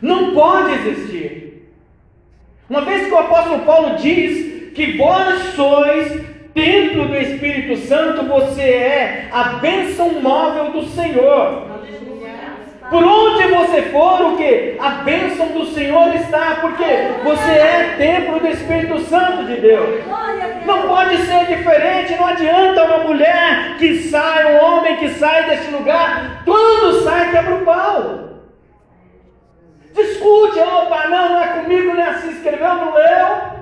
Não 0.00 0.34
pode 0.34 0.72
existir. 0.74 1.72
Uma 2.70 2.82
vez 2.82 3.06
que 3.06 3.12
o 3.12 3.18
apóstolo 3.18 3.64
Paulo 3.64 3.96
diz 3.96 4.72
que 4.72 4.96
vós 4.96 5.54
sois 5.54 6.27
templo 6.54 7.06
do 7.08 7.16
Espírito 7.16 7.76
Santo, 7.86 8.24
você 8.24 8.62
é 8.62 9.28
a 9.32 9.44
bênção 9.54 10.20
móvel 10.20 10.72
do 10.72 10.84
Senhor. 10.88 11.68
Por 12.90 13.04
onde 13.04 13.48
você 13.48 13.82
for, 13.82 14.22
o 14.22 14.36
que? 14.36 14.76
A 14.80 14.90
bênção 15.02 15.48
do 15.48 15.66
Senhor 15.66 16.14
está, 16.14 16.56
porque 16.60 16.84
você 17.22 17.50
é 17.50 17.94
templo 17.98 18.40
do 18.40 18.46
Espírito 18.46 18.98
Santo 19.00 19.44
de 19.44 19.56
Deus. 19.60 20.04
Não 20.64 20.88
pode 20.88 21.18
ser 21.18 21.46
diferente, 21.46 22.16
não 22.16 22.26
adianta 22.26 22.84
uma 22.84 22.98
mulher 23.04 23.76
que 23.78 23.98
sai, 24.04 24.54
um 24.54 24.64
homem 24.64 24.96
que 24.96 25.10
sai 25.10 25.50
desse 25.50 25.70
lugar, 25.70 26.42
quando 26.46 27.02
sai 27.02 27.30
quebra 27.30 27.56
o 27.56 27.64
pau. 27.64 28.28
Discute, 29.94 30.58
opa, 30.58 31.08
não, 31.08 31.28
não 31.30 31.42
é 31.42 31.48
comigo, 31.48 31.92
não 31.92 32.02
é 32.02 32.08
assim, 32.08 32.30
escreveu, 32.30 32.74
não 32.74 32.94
leu. 32.94 33.58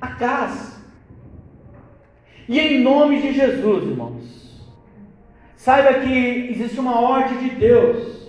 A 0.00 0.06
casa. 0.08 0.71
E 2.52 2.60
em 2.60 2.82
nome 2.82 3.22
de 3.22 3.32
Jesus, 3.32 3.84
irmãos, 3.84 4.32
Saiba 5.62 6.00
que 6.00 6.48
existe 6.50 6.80
uma 6.80 7.00
ordem 7.00 7.38
de 7.38 7.50
Deus 7.54 8.28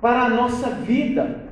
para 0.00 0.22
a 0.22 0.28
nossa 0.28 0.70
vida. 0.70 1.48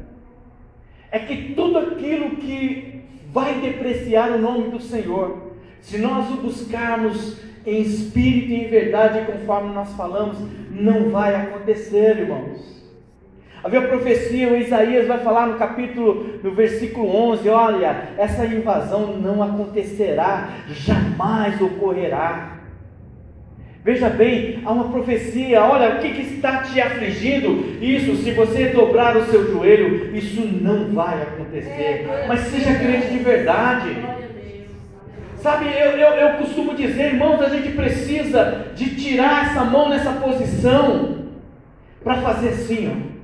É 1.11 1.19
que 1.19 1.53
tudo 1.53 1.79
aquilo 1.79 2.37
que 2.37 3.03
vai 3.33 3.61
depreciar 3.61 4.31
o 4.31 4.39
nome 4.39 4.71
do 4.71 4.81
Senhor, 4.81 5.51
se 5.81 5.99
nós 5.99 6.31
o 6.31 6.37
buscarmos 6.37 7.41
em 7.67 7.83
espírito 7.83 8.53
e 8.53 8.65
em 8.65 8.69
verdade, 8.69 9.27
conforme 9.27 9.75
nós 9.75 9.93
falamos, 9.95 10.39
não 10.71 11.11
vai 11.11 11.35
acontecer, 11.35 12.21
irmãos. 12.21 12.76
Havia 13.67 13.83
profecia, 13.83 14.49
o 14.49 14.57
Isaías 14.57 15.09
vai 15.09 15.19
falar 15.19 15.49
no 15.49 15.59
capítulo, 15.59 16.39
no 16.41 16.53
versículo 16.53 17.13
11: 17.33 17.49
olha, 17.49 18.11
essa 18.17 18.47
invasão 18.47 19.17
não 19.17 19.43
acontecerá, 19.43 20.51
jamais 20.71 21.61
ocorrerá. 21.61 22.59
Veja 23.83 24.09
bem, 24.09 24.63
há 24.65 24.71
uma 24.71 24.89
profecia, 24.91 25.65
olha, 25.65 25.97
o 25.97 25.99
que, 25.99 26.11
que, 26.11 26.35
está 26.35 26.59
te 26.59 26.81
afligindo? 26.81 27.83
Isso, 27.83 28.15
se 28.23 28.31
você 28.31 28.67
dobrar 28.67 29.17
o 29.17 29.27
seu 29.27 29.51
joelho, 29.51 30.15
isso 30.15 30.43
não 30.43 30.95
vai 30.95 31.21
acontecer. 31.23 32.07
Mas 32.29 32.43
seja 32.43 32.73
crente 32.73 33.09
de 33.09 33.19
verdade. 33.19 33.97
Sabe, 35.39 35.67
eu, 35.67 35.91
eu, 35.91 36.13
eu 36.15 36.39
costumo 36.39 36.73
dizer, 36.73 37.15
irmãos, 37.15 37.43
a 37.43 37.49
gente 37.49 37.71
precisa 37.71 38.67
de 38.77 38.95
tirar 38.95 39.47
essa 39.47 39.65
mão 39.65 39.89
nessa 39.89 40.13
posição 40.13 41.17
para 42.05 42.15
fazer 42.19 42.51
assim, 42.51 42.93
ó. 43.13 43.16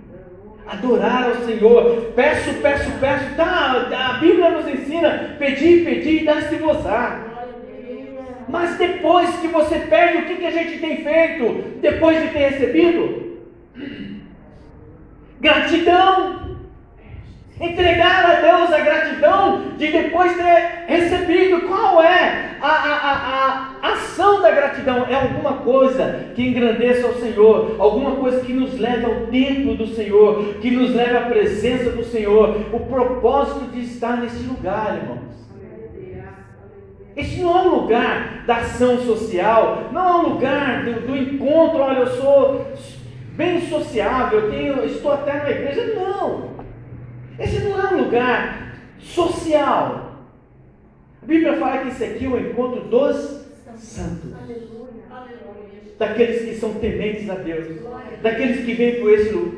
Adorar 0.66 1.24
ao 1.24 1.44
Senhor, 1.44 2.12
peço, 2.14 2.54
peço, 2.62 2.90
peço, 3.00 3.34
tá, 3.36 3.88
a 3.92 4.12
Bíblia 4.14 4.50
nos 4.50 4.66
ensina, 4.66 5.36
pedir, 5.38 5.84
pedir 5.84 6.22
e 6.22 6.24
dar-se-vos-á. 6.24 7.32
Mas 8.48 8.76
depois 8.76 9.36
que 9.36 9.48
você 9.48 9.78
perde, 9.80 10.18
o 10.18 10.26
que, 10.26 10.36
que 10.36 10.46
a 10.46 10.50
gente 10.50 10.78
tem 10.78 10.98
feito 10.98 11.78
depois 11.80 12.22
de 12.22 12.28
ter 12.28 12.50
recebido? 12.50 13.38
Gratidão. 15.40 16.41
Entregar 17.62 18.26
a 18.26 18.40
Deus 18.40 18.72
a 18.72 18.80
gratidão 18.80 19.62
de 19.78 19.92
depois 19.92 20.36
ter 20.36 20.84
recebido. 20.88 21.60
Qual 21.68 22.02
é 22.02 22.56
a, 22.60 22.66
a, 22.66 23.12
a, 23.12 23.76
a 23.80 23.92
ação 23.92 24.42
da 24.42 24.50
gratidão? 24.50 25.06
É 25.08 25.14
alguma 25.14 25.58
coisa 25.58 26.32
que 26.34 26.42
engrandeça 26.42 27.06
ao 27.06 27.14
Senhor, 27.14 27.76
alguma 27.78 28.16
coisa 28.16 28.40
que 28.40 28.52
nos 28.52 28.76
leve 28.80 29.04
ao 29.04 29.26
templo 29.26 29.76
do 29.76 29.86
Senhor, 29.86 30.54
que 30.60 30.72
nos 30.72 30.92
leve 30.92 31.16
à 31.16 31.20
presença 31.20 31.90
do 31.90 32.02
Senhor, 32.02 32.66
o 32.72 32.80
propósito 32.80 33.70
de 33.70 33.82
estar 33.82 34.16
nesse 34.16 34.42
lugar, 34.42 34.96
irmão. 35.00 35.18
Este 37.14 37.42
não 37.42 37.58
é 37.58 37.62
um 37.62 37.74
lugar 37.76 38.42
da 38.44 38.56
ação 38.56 38.98
social, 38.98 39.90
não 39.92 40.08
é 40.08 40.12
um 40.14 40.28
lugar 40.30 40.84
do, 40.84 41.06
do 41.06 41.16
encontro, 41.16 41.78
olha, 41.78 42.00
eu 42.00 42.06
sou 42.08 42.66
bem 43.36 43.60
sociável, 43.68 44.40
eu 44.40 44.50
tenho, 44.50 44.84
estou 44.84 45.12
até 45.12 45.34
na 45.34 45.50
igreja. 45.50 45.94
Não! 45.94 46.51
Esse 47.42 47.58
não 47.60 47.80
é 47.80 47.94
um 47.94 48.04
lugar 48.04 48.76
social. 49.00 50.12
A 51.22 51.26
Bíblia 51.26 51.56
fala 51.56 51.82
que 51.82 51.88
esse 51.88 52.04
aqui 52.04 52.24
é 52.24 52.28
o 52.28 52.38
encontro 52.38 52.82
dos 52.82 53.42
santos. 53.76 54.30
Daqueles 55.98 56.42
que 56.42 56.54
são 56.56 56.74
tementes 56.74 57.28
a 57.28 57.34
Deus. 57.34 57.66
Daqueles 58.22 58.64
que 58.64 58.74
vêm 58.74 59.00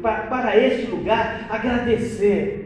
para, 0.03 0.23
para 0.23 0.57
este 0.57 0.91
lugar 0.91 1.47
agradecer 1.51 2.64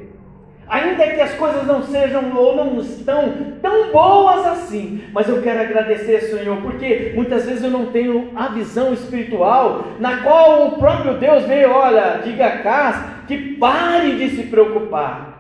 Ainda 0.68 1.06
que 1.06 1.20
as 1.20 1.34
coisas 1.34 1.66
não 1.66 1.82
sejam 1.82 2.30
ou 2.36 2.54
não 2.54 2.78
estão 2.78 3.32
tão 3.62 3.90
boas 3.90 4.46
assim, 4.46 5.02
mas 5.14 5.26
eu 5.26 5.40
quero 5.40 5.62
agradecer, 5.62 6.20
Senhor, 6.20 6.58
porque 6.60 7.12
muitas 7.14 7.46
vezes 7.46 7.64
eu 7.64 7.70
não 7.70 7.86
tenho 7.86 8.32
a 8.36 8.48
visão 8.48 8.92
espiritual 8.92 9.86
na 9.98 10.18
qual 10.18 10.68
o 10.68 10.72
próprio 10.78 11.14
Deus 11.14 11.44
veio, 11.44 11.70
olha, 11.70 12.20
diga 12.22 12.46
a 12.46 12.58
Cas 12.58 13.02
que 13.26 13.56
pare 13.56 14.16
de 14.16 14.30
se 14.30 14.42
preocupar. 14.44 15.38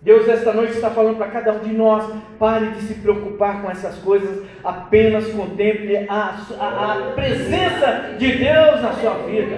Deus 0.00 0.26
esta 0.28 0.52
noite 0.52 0.72
está 0.72 0.90
falando 0.90 1.16
para 1.16 1.26
cada 1.26 1.52
um 1.52 1.58
de 1.58 1.72
nós: 1.74 2.10
pare 2.38 2.66
de 2.68 2.82
se 2.82 2.94
preocupar 2.94 3.60
com 3.60 3.70
essas 3.70 3.96
coisas, 3.98 4.42
apenas 4.64 5.26
contemple 5.28 6.06
a, 6.08 6.36
a, 6.58 6.92
a 6.92 7.12
presença 7.14 8.14
de 8.16 8.32
Deus 8.36 8.80
na 8.80 8.92
sua 8.92 9.14
vida. 9.26 9.56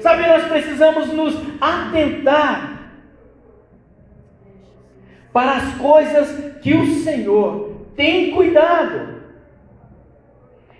Sabe, 0.00 0.28
nós 0.28 0.44
precisamos 0.44 1.12
nos 1.12 1.34
atentar 1.60 2.77
para 5.38 5.52
as 5.52 5.74
coisas 5.76 6.56
que 6.60 6.74
o 6.74 6.96
Senhor 6.96 7.86
tem 7.94 8.32
cuidado. 8.32 9.22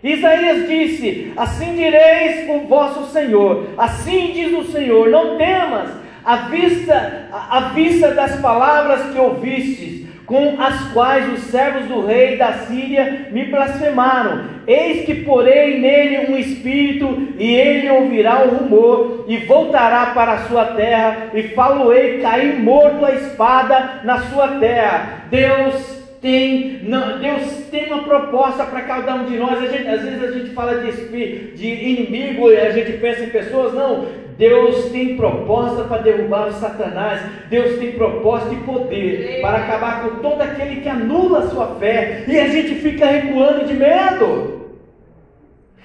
Isaías 0.03 0.67
disse: 0.67 1.33
Assim 1.37 1.77
direis 1.77 2.51
o 2.51 2.67
vosso 2.67 3.07
Senhor, 3.13 3.69
assim 3.79 4.33
diz 4.33 4.53
o 4.59 4.65
Senhor: 4.73 5.11
Não 5.11 5.39
temas, 5.39 5.91
à 6.25 6.49
vista, 6.49 7.29
à 7.31 7.61
vista 7.73 8.11
das 8.11 8.41
palavras 8.41 9.13
que 9.13 9.21
ouvistes, 9.21 10.08
com 10.29 10.61
as 10.61 10.93
quais 10.93 11.33
os 11.33 11.45
servos 11.45 11.87
do 11.87 12.05
rei 12.05 12.37
da 12.37 12.53
Síria 12.53 13.29
me 13.33 13.47
blasfemaram. 13.47 14.45
Eis 14.67 15.07
que 15.07 15.25
porei 15.25 15.81
nele 15.81 16.31
um 16.31 16.37
espírito, 16.37 17.29
e 17.39 17.55
ele 17.55 17.89
ouvirá 17.89 18.45
o 18.45 18.57
rumor, 18.57 19.25
e 19.27 19.39
voltará 19.39 20.13
para 20.15 20.33
a 20.33 20.45
sua 20.47 20.67
terra, 20.67 21.31
e 21.33 21.45
faloei 21.45 22.21
cair 22.21 22.61
morto 22.61 23.07
a 23.07 23.15
espada 23.15 24.03
na 24.05 24.21
sua 24.25 24.49
terra. 24.59 25.25
Deus 25.31 25.99
tem, 26.21 26.81
não, 26.83 27.19
Deus 27.19 27.65
tem 27.71 27.87
uma 27.87 28.03
proposta 28.03 28.65
para 28.65 28.83
cada 28.83 29.15
um 29.15 29.25
de 29.25 29.39
nós. 29.39 29.59
Gente, 29.71 29.89
às 29.89 30.03
vezes 30.03 30.23
a 30.23 30.33
gente 30.33 30.51
fala 30.51 30.75
de, 30.75 31.53
de 31.55 31.67
inimigo 31.67 32.51
e 32.51 32.57
a 32.59 32.71
gente 32.71 32.99
pensa 32.99 33.25
em 33.25 33.31
pessoas. 33.31 33.73
Não, 33.73 34.07
Deus 34.39 34.87
tem 34.93 35.17
proposta 35.17 35.85
para 35.85 36.03
derrubar 36.03 36.49
o 36.49 36.53
Satanás. 36.53 37.21
Deus 37.51 37.79
tem 37.79 37.93
proposta 37.93 38.55
e 38.55 38.59
poder 38.59 39.41
para 39.43 39.59
acabar 39.59 40.03
com 40.03 40.23
todo 40.23 40.41
aquele 40.41 40.81
que 40.81 40.89
anula 40.89 41.41
a 41.41 41.49
sua 41.49 41.75
fé. 41.75 42.25
E 42.27 42.39
a 42.39 42.49
gente 42.49 42.77
fica 42.77 43.05
recuando 43.05 43.67
de 43.67 43.75
medo. 43.75 44.71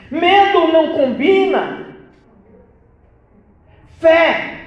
Medo 0.09 0.67
não 0.71 0.93
combina. 0.93 1.87
Fé, 3.99 4.59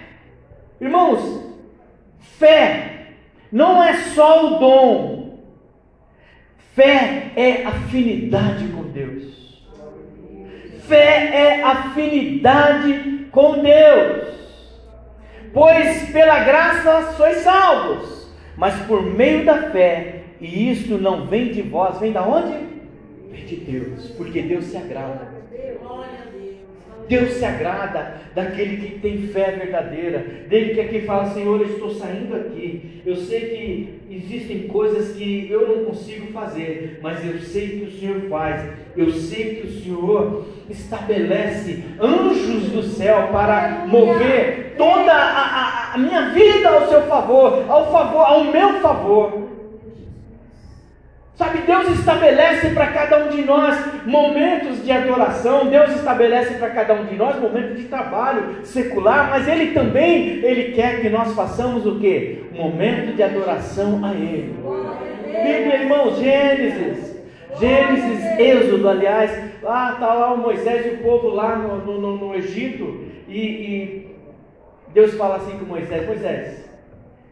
irmãos, 0.80 1.42
fé 2.18 3.12
não 3.52 3.82
é 3.82 3.94
só 3.94 4.46
o 4.46 4.58
dom, 4.58 5.16
Fé 6.76 7.32
é 7.34 7.64
afinidade 7.64 8.68
com 8.68 8.82
Deus. 8.82 9.64
Fé 10.86 11.30
é 11.32 11.62
afinidade 11.62 13.15
com 13.36 13.62
Deus. 13.62 14.34
Pois 15.52 16.10
pela 16.10 16.42
graça 16.42 17.12
sois 17.12 17.36
salvos, 17.38 18.30
mas 18.56 18.74
por 18.86 19.02
meio 19.02 19.44
da 19.44 19.70
fé, 19.70 20.22
e 20.40 20.70
isto 20.70 20.96
não 20.96 21.26
vem 21.26 21.52
de 21.52 21.60
vós, 21.60 21.98
vem 21.98 22.12
da 22.12 22.22
onde? 22.22 22.56
Vem 23.30 23.44
de 23.44 23.56
Deus, 23.56 24.08
porque 24.12 24.40
Deus 24.40 24.64
se 24.64 24.78
agrada. 24.78 25.36
Deus 27.08 27.32
se 27.32 27.44
agrada 27.44 28.20
daquele 28.34 28.76
que 28.76 28.98
tem 28.98 29.28
fé 29.28 29.52
verdadeira, 29.52 30.18
dele 30.48 30.74
que 30.74 30.80
aqui 30.80 31.00
fala: 31.02 31.26
Senhor, 31.26 31.60
eu 31.60 31.66
estou 31.66 31.90
saindo 31.94 32.34
aqui. 32.36 33.02
Eu 33.04 33.16
sei 33.16 33.40
que 33.40 34.14
existem 34.14 34.68
coisas 34.68 35.16
que 35.16 35.48
eu 35.50 35.68
não 35.68 35.84
consigo 35.84 36.32
fazer, 36.32 36.98
mas 37.02 37.24
eu 37.24 37.38
sei 37.38 37.68
que 37.68 37.84
o 37.84 37.92
Senhor 37.92 38.20
faz. 38.28 38.68
Eu 38.96 39.10
sei 39.12 39.56
que 39.56 39.66
o 39.66 39.70
Senhor 39.70 40.46
estabelece 40.68 41.84
anjos 42.00 42.70
do 42.70 42.82
céu 42.82 43.28
para 43.30 43.86
mover 43.86 44.74
toda 44.76 45.12
a, 45.12 45.92
a, 45.92 45.94
a 45.94 45.98
minha 45.98 46.30
vida 46.30 46.68
ao 46.68 46.88
seu 46.88 47.02
favor, 47.02 47.64
ao 47.68 47.92
favor, 47.92 48.20
ao 48.20 48.44
meu 48.44 48.80
favor. 48.80 49.45
Sabe, 51.36 51.58
Deus 51.66 51.90
estabelece 51.90 52.70
para 52.70 52.86
cada 52.86 53.26
um 53.26 53.28
de 53.28 53.42
nós 53.42 54.06
momentos 54.06 54.82
de 54.82 54.90
adoração, 54.90 55.66
Deus 55.66 55.94
estabelece 55.94 56.54
para 56.54 56.70
cada 56.70 56.94
um 56.94 57.04
de 57.04 57.14
nós 57.14 57.38
momentos 57.38 57.76
de 57.76 57.84
trabalho 57.88 58.64
secular, 58.64 59.28
mas 59.28 59.46
Ele 59.46 59.72
também, 59.72 60.42
Ele 60.42 60.72
quer 60.72 61.02
que 61.02 61.10
nós 61.10 61.34
façamos 61.34 61.84
o 61.84 61.98
que? 61.98 62.42
Momento 62.54 63.14
de 63.14 63.22
adoração 63.22 64.02
a 64.02 64.14
Ele. 64.14 64.54
Bíblia, 65.26 65.82
irmão, 65.82 66.16
Gênesis, 66.16 67.20
Gênesis, 67.60 68.38
Êxodo, 68.38 68.88
aliás, 68.88 69.38
lá 69.62 69.92
está 69.92 70.14
lá 70.14 70.32
o 70.32 70.38
Moisés 70.38 70.86
e 70.86 70.88
o 70.94 70.98
povo 71.02 71.28
lá 71.28 71.54
no, 71.54 72.00
no, 72.00 72.16
no 72.16 72.34
Egito, 72.34 73.04
e, 73.28 73.38
e 73.38 74.16
Deus 74.94 75.12
fala 75.12 75.36
assim 75.36 75.58
com 75.58 75.66
Moisés, 75.66 76.06
Moisés, 76.06 76.64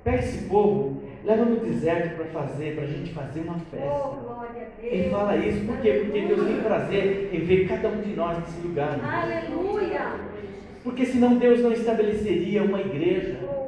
pega 0.04 0.18
esse 0.18 0.44
povo 0.44 1.03
leva 1.24 1.44
no 1.44 1.56
deserto 1.56 2.16
para 2.16 2.26
fazer, 2.26 2.74
para 2.74 2.84
a 2.84 2.86
gente 2.86 3.12
fazer 3.12 3.40
uma 3.40 3.58
festa. 3.70 3.88
Oh, 3.88 4.44
Ele 4.82 5.10
fala 5.10 5.36
isso, 5.36 5.64
por 5.66 5.78
quê? 5.78 6.02
Porque 6.04 6.20
Deus 6.20 6.46
tem 6.46 6.60
prazer 6.60 7.30
em 7.32 7.40
ver 7.40 7.66
cada 7.66 7.88
um 7.88 8.00
de 8.00 8.14
nós 8.14 8.38
nesse 8.38 8.60
lugar. 8.60 9.00
Aleluia! 9.02 10.12
Porque 10.82 11.06
senão 11.06 11.36
Deus 11.36 11.60
não 11.60 11.72
estabeleceria 11.72 12.62
uma 12.62 12.80
igreja. 12.80 13.38
Oh, 13.42 13.64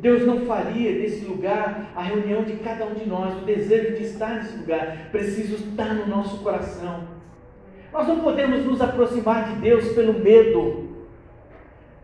Deus 0.00 0.26
não 0.26 0.44
faria 0.44 0.92
desse 0.92 1.24
lugar 1.24 1.92
a 1.94 2.02
reunião 2.02 2.42
de 2.42 2.54
cada 2.56 2.84
um 2.84 2.94
de 2.94 3.06
nós, 3.06 3.40
o 3.40 3.44
desejo 3.44 3.96
de 3.96 4.02
estar 4.02 4.34
nesse 4.34 4.56
lugar. 4.58 5.08
Precisa 5.10 5.54
estar 5.54 5.94
no 5.94 6.06
nosso 6.06 6.42
coração. 6.42 7.04
Nós 7.92 8.08
não 8.08 8.20
podemos 8.20 8.64
nos 8.64 8.80
aproximar 8.80 9.54
de 9.54 9.60
Deus 9.60 9.88
pelo 9.92 10.18
medo. 10.18 10.85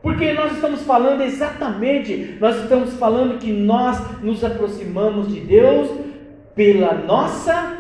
Porque 0.03 0.33
nós 0.33 0.53
estamos 0.53 0.83
falando 0.83 1.23
exatamente, 1.23 2.37
nós 2.41 2.57
estamos 2.61 2.95
falando 2.95 3.39
que 3.39 3.53
nós 3.53 4.21
nos 4.21 4.43
aproximamos 4.43 5.33
de 5.33 5.41
Deus 5.41 5.89
pela 6.57 6.95
nossa 6.95 7.79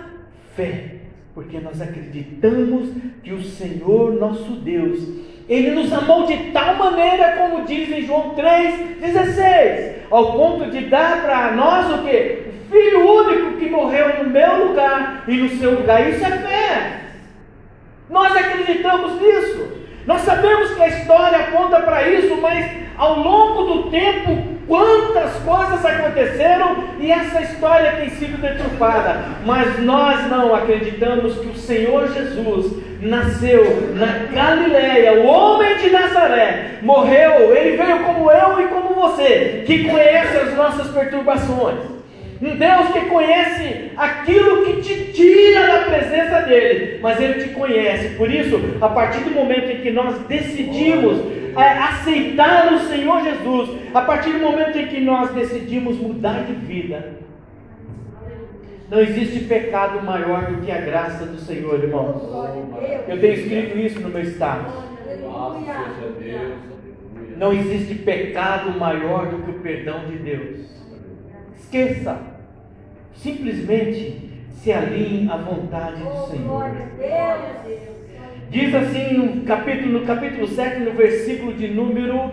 fé. 0.54 0.98
Porque 1.34 1.58
nós 1.58 1.82
acreditamos 1.82 2.90
que 3.24 3.32
o 3.32 3.42
Senhor 3.42 4.12
nosso 4.12 4.52
Deus, 4.52 5.00
Ele 5.48 5.72
nos 5.72 5.92
amou 5.92 6.24
de 6.24 6.36
tal 6.52 6.76
maneira, 6.76 7.36
como 7.38 7.64
diz 7.64 7.90
em 7.90 8.02
João 8.02 8.36
3,16, 8.36 9.94
ao 10.08 10.32
ponto 10.34 10.70
de 10.70 10.82
dar 10.86 11.22
para 11.22 11.52
nós 11.52 11.90
o 11.90 12.04
que? 12.04 12.52
O 12.68 12.72
Filho 12.72 13.06
único 13.06 13.58
que 13.58 13.68
morreu 13.68 14.22
no 14.22 14.30
meu 14.30 14.68
lugar 14.68 15.24
e 15.26 15.36
no 15.36 15.48
seu 15.48 15.80
lugar. 15.80 16.08
Isso 16.08 16.24
é 16.24 16.30
fé. 16.30 17.00
Nós 18.08 18.36
acreditamos 18.36 19.20
nisso. 19.20 19.81
Nós 20.06 20.22
sabemos 20.22 20.74
que 20.74 20.82
a 20.82 20.88
história 20.88 21.38
aponta 21.38 21.80
para 21.80 22.08
isso, 22.08 22.36
mas 22.40 22.70
ao 22.96 23.20
longo 23.20 23.62
do 23.62 23.90
tempo, 23.90 24.36
quantas 24.66 25.34
coisas 25.44 25.84
aconteceram 25.84 26.84
e 26.98 27.10
essa 27.10 27.40
história 27.40 27.92
tem 27.92 28.10
sido 28.10 28.40
deturpada. 28.40 29.24
Mas 29.44 29.78
nós 29.80 30.28
não 30.28 30.54
acreditamos 30.54 31.38
que 31.38 31.48
o 31.48 31.56
Senhor 31.56 32.12
Jesus 32.12 32.72
nasceu 33.00 33.92
na 33.94 34.26
Galileia, 34.32 35.20
o 35.20 35.26
homem 35.26 35.76
de 35.76 35.90
Nazaré, 35.90 36.78
morreu, 36.82 37.54
ele 37.56 37.76
veio 37.76 38.04
como 38.04 38.30
eu 38.30 38.60
e 38.60 38.68
como 38.68 38.94
você, 38.94 39.64
que 39.66 39.88
conhece 39.88 40.36
as 40.36 40.54
nossas 40.54 40.88
perturbações. 40.88 41.78
Um 42.40 42.56
Deus 42.56 42.88
que 42.92 43.02
conhece 43.02 43.92
aquilo 43.96 44.64
que 44.64 44.82
te 44.82 45.12
tira 45.12 45.31
presença 46.02 46.40
dele, 46.42 46.98
mas 47.00 47.20
ele 47.20 47.44
te 47.44 47.50
conhece. 47.50 48.16
Por 48.16 48.30
isso, 48.30 48.60
a 48.80 48.88
partir 48.88 49.24
do 49.24 49.30
momento 49.30 49.70
em 49.70 49.80
que 49.80 49.90
nós 49.90 50.18
decidimos 50.26 51.18
é, 51.56 51.62
aceitar 51.62 52.72
o 52.72 52.80
Senhor 52.80 53.22
Jesus, 53.22 53.70
a 53.94 54.00
partir 54.02 54.32
do 54.32 54.40
momento 54.40 54.76
em 54.78 54.86
que 54.86 55.00
nós 55.00 55.30
decidimos 55.32 55.96
mudar 55.98 56.44
de 56.44 56.54
vida, 56.54 57.22
não 58.90 59.00
existe 59.00 59.40
pecado 59.44 60.02
maior 60.04 60.46
do 60.46 60.60
que 60.62 60.70
a 60.70 60.80
graça 60.80 61.24
do 61.24 61.38
Senhor, 61.38 61.82
irmãos. 61.82 62.22
Eu 63.08 63.20
tenho 63.20 63.34
escrito 63.34 63.78
isso 63.78 64.00
no 64.00 64.10
meu 64.10 64.22
status. 64.22 64.74
Não 67.38 67.52
existe 67.52 67.94
pecado 67.94 68.78
maior 68.78 69.26
do 69.26 69.42
que 69.42 69.50
o 69.50 69.60
perdão 69.60 70.06
de 70.06 70.16
Deus. 70.16 70.70
Esqueça 71.56 72.18
simplesmente 73.14 74.31
se 74.54 74.72
alinhe 74.72 75.28
à 75.30 75.36
vontade 75.36 76.02
do 76.02 76.30
Senhor. 76.30 76.70
Diz 78.50 78.74
assim 78.74 79.14
no 79.14 79.42
capítulo, 79.44 80.00
no 80.00 80.06
capítulo 80.06 80.46
7, 80.46 80.80
no 80.80 80.92
versículo 80.92 81.54
de 81.54 81.68
número 81.68 82.30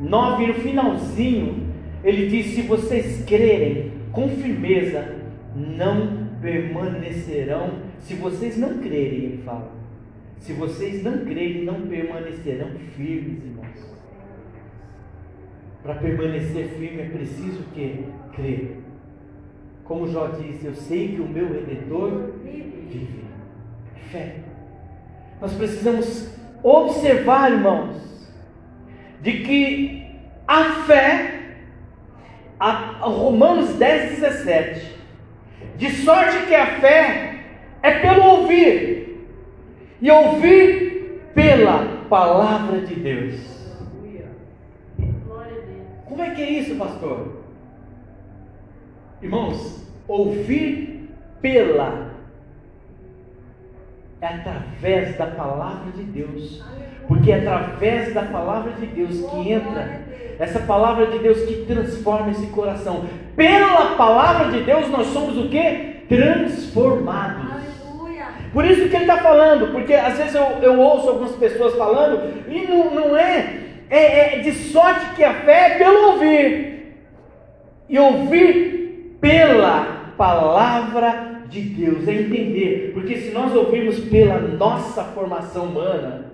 9, 0.00 0.46
no 0.46 0.54
finalzinho, 0.54 1.68
ele 2.02 2.28
diz: 2.28 2.54
Se 2.54 2.62
vocês 2.62 3.24
crerem 3.24 3.92
com 4.12 4.28
firmeza, 4.28 5.16
não 5.54 6.28
permanecerão. 6.40 7.90
Se 8.00 8.14
vocês 8.14 8.56
não 8.56 8.78
crerem, 8.78 9.24
ele 9.24 9.42
fala. 9.44 9.70
Se 10.38 10.54
vocês 10.54 11.02
não 11.02 11.18
crerem, 11.18 11.64
não 11.64 11.82
permanecerão 11.82 12.70
firmes, 12.96 13.44
irmãos. 13.44 13.90
Para 15.82 15.94
permanecer 15.94 16.68
firme 16.70 17.02
é 17.02 17.08
preciso 17.08 17.62
que 17.74 18.06
crer. 18.34 18.79
Como 19.90 20.06
Jó 20.06 20.28
disse, 20.28 20.66
eu 20.66 20.74
sei 20.76 21.16
que 21.16 21.20
o 21.20 21.26
meu 21.26 21.52
redentor 21.52 22.34
vive. 22.44 23.24
Fé. 24.12 24.36
Nós 25.40 25.52
precisamos 25.54 26.32
observar, 26.62 27.50
irmãos, 27.50 28.30
de 29.20 29.32
que 29.40 30.06
a 30.46 30.84
fé, 30.86 31.56
a 32.60 33.00
Romanos 33.00 33.74
10, 33.74 34.20
17, 34.20 34.96
de 35.76 35.90
sorte 35.90 36.46
que 36.46 36.54
a 36.54 36.78
fé 36.78 37.40
é 37.82 37.98
pelo 37.98 38.22
ouvir, 38.22 39.26
e 40.00 40.08
ouvir 40.08 41.32
pela 41.34 42.06
palavra 42.08 42.80
de 42.82 42.94
Deus. 42.94 43.40
Como 46.04 46.22
é 46.22 46.30
que 46.30 46.42
é 46.42 46.50
isso, 46.50 46.76
pastor? 46.76 47.40
Irmãos, 49.20 49.79
ouvir 50.10 51.08
pela 51.40 52.10
é 54.20 54.26
através 54.26 55.16
da 55.16 55.26
palavra 55.26 55.92
de 55.92 56.02
Deus. 56.02 56.62
Porque 57.08 57.32
é 57.32 57.38
através 57.38 58.12
da 58.12 58.22
palavra 58.22 58.72
de 58.72 58.86
Deus 58.86 59.20
que 59.30 59.52
entra, 59.52 60.02
essa 60.38 60.60
palavra 60.60 61.06
de 61.06 61.18
Deus 61.18 61.40
que 61.42 61.64
transforma 61.66 62.30
esse 62.30 62.46
coração. 62.48 63.04
Pela 63.34 63.96
palavra 63.96 64.50
de 64.50 64.62
Deus 64.64 64.88
nós 64.90 65.06
somos 65.08 65.36
o 65.38 65.48
que? 65.48 66.04
Transformados. 66.08 67.60
Por 68.52 68.64
isso 68.64 68.88
que 68.88 68.96
ele 68.96 69.04
está 69.04 69.18
falando, 69.18 69.72
porque 69.72 69.94
às 69.94 70.18
vezes 70.18 70.34
eu, 70.34 70.42
eu 70.60 70.78
ouço 70.78 71.08
algumas 71.08 71.36
pessoas 71.36 71.74
falando, 71.76 72.44
e 72.48 72.66
não, 72.66 72.92
não 72.92 73.16
é, 73.16 73.60
é, 73.88 74.34
é 74.34 74.38
de 74.40 74.52
sorte 74.52 75.14
que 75.14 75.22
a 75.22 75.32
fé 75.32 75.74
é 75.74 75.78
pelo 75.78 76.12
ouvir, 76.12 76.96
e 77.88 77.98
ouvir 77.98 79.16
pela 79.20 79.99
palavra 80.20 81.44
de 81.48 81.62
Deus, 81.62 82.06
é 82.06 82.12
entender, 82.12 82.90
porque 82.92 83.16
se 83.16 83.30
nós 83.30 83.56
ouvirmos 83.56 84.00
pela 84.00 84.38
nossa 84.38 85.02
formação 85.02 85.64
humana, 85.64 86.26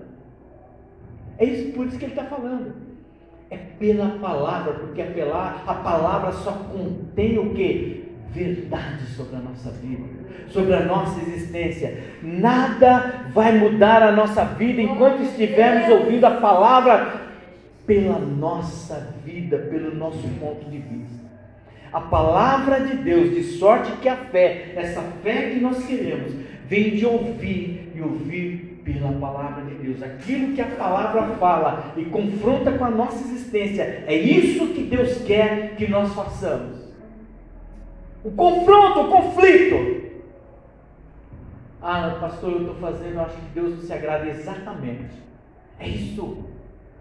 é 1.37 1.45
isso 1.45 1.71
por 1.71 1.87
isso 1.87 1.97
que 1.97 2.03
ele 2.03 2.11
está 2.11 2.25
falando. 2.25 2.73
É 3.49 3.55
pela 3.55 4.09
palavra, 4.19 4.73
porque 4.73 5.01
a, 5.01 5.63
a 5.65 5.73
palavra 5.73 6.33
só 6.33 6.51
contém 6.51 7.39
o 7.39 7.53
que? 7.53 8.11
Verdade 8.33 9.05
sobre 9.15 9.37
a 9.37 9.39
nossa 9.39 9.71
vida, 9.71 10.03
sobre 10.49 10.73
a 10.73 10.83
nossa 10.83 11.21
existência. 11.21 12.03
Nada 12.21 13.29
vai 13.33 13.57
mudar 13.57 14.03
a 14.03 14.11
nossa 14.11 14.43
vida 14.43 14.81
enquanto 14.81 15.21
estivermos 15.21 15.89
ouvindo 15.89 16.25
a 16.25 16.31
palavra 16.31 17.21
pela 17.85 18.19
nossa 18.19 19.15
vida, 19.23 19.57
pelo 19.57 19.95
nosso 19.95 20.27
ponto 20.41 20.69
de 20.69 20.77
vista. 20.77 21.16
A 21.91 22.01
palavra 22.01 22.81
de 22.81 22.97
Deus, 22.97 23.31
de 23.31 23.43
sorte 23.43 23.91
que 24.01 24.09
a 24.09 24.15
fé, 24.15 24.73
essa 24.75 25.01
fé 25.23 25.51
que 25.51 25.59
nós 25.59 25.85
queremos, 25.85 26.33
vem 26.67 26.95
de 26.95 27.05
ouvir 27.05 27.91
e 27.95 28.01
ouvir 28.01 28.81
pela 28.83 29.11
palavra 29.13 29.63
de 29.65 29.75
Deus. 29.75 30.01
Aquilo 30.01 30.53
que 30.53 30.61
a 30.61 30.67
palavra 30.67 31.35
fala 31.35 31.93
e 31.97 32.05
confronta 32.05 32.71
com 32.73 32.85
a 32.85 32.89
nossa 32.89 33.23
existência, 33.27 34.03
é 34.05 34.15
isso 34.15 34.67
que 34.67 34.83
Deus 34.83 35.21
quer 35.23 35.75
que 35.75 35.87
nós 35.87 36.13
façamos. 36.13 36.87
O 38.23 38.31
confronto, 38.31 39.01
o 39.01 39.09
conflito. 39.09 40.07
Ah, 41.81 42.17
pastor, 42.19 42.51
eu 42.51 42.59
estou 42.59 42.75
fazendo, 42.75 43.13
eu 43.13 43.21
acho 43.21 43.35
que 43.35 43.53
Deus 43.53 43.75
não 43.75 43.81
se 43.81 43.93
agrada 43.93 44.27
exatamente. 44.27 45.15
É 45.79 45.87
isso. 45.87 46.45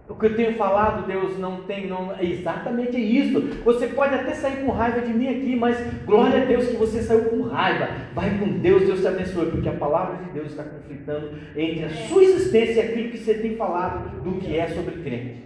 O 0.08 0.14
que 0.14 0.26
eu 0.26 0.36
tenho 0.36 0.54
falado, 0.54 1.04
Deus 1.04 1.36
não 1.38 1.62
tem, 1.62 1.88
não, 1.88 2.14
é 2.16 2.24
exatamente 2.24 2.96
isso. 2.96 3.40
Você 3.64 3.88
pode 3.88 4.14
até 4.14 4.34
sair 4.34 4.64
com 4.64 4.70
raiva 4.70 5.00
de 5.00 5.12
mim 5.12 5.28
aqui, 5.28 5.56
mas 5.56 5.76
glória 6.04 6.42
a 6.42 6.44
Deus 6.44 6.68
que 6.68 6.76
você 6.76 7.02
saiu 7.02 7.24
com 7.24 7.42
raiva. 7.42 7.88
Vai 8.14 8.38
com 8.38 8.46
Deus, 8.46 8.86
Deus 8.86 9.00
te 9.00 9.08
abençoe, 9.08 9.50
porque 9.50 9.68
a 9.68 9.72
palavra 9.72 10.24
de 10.24 10.30
Deus 10.30 10.52
está 10.52 10.62
conflitando 10.62 11.30
entre 11.56 11.84
a 11.86 11.90
sua 11.90 12.22
existência 12.22 12.82
e 12.82 12.88
aquilo 12.88 13.10
que 13.10 13.18
você 13.18 13.34
tem 13.34 13.56
falado 13.56 14.22
do 14.22 14.38
que 14.38 14.56
é 14.56 14.68
sobre 14.68 15.02
crente. 15.02 15.44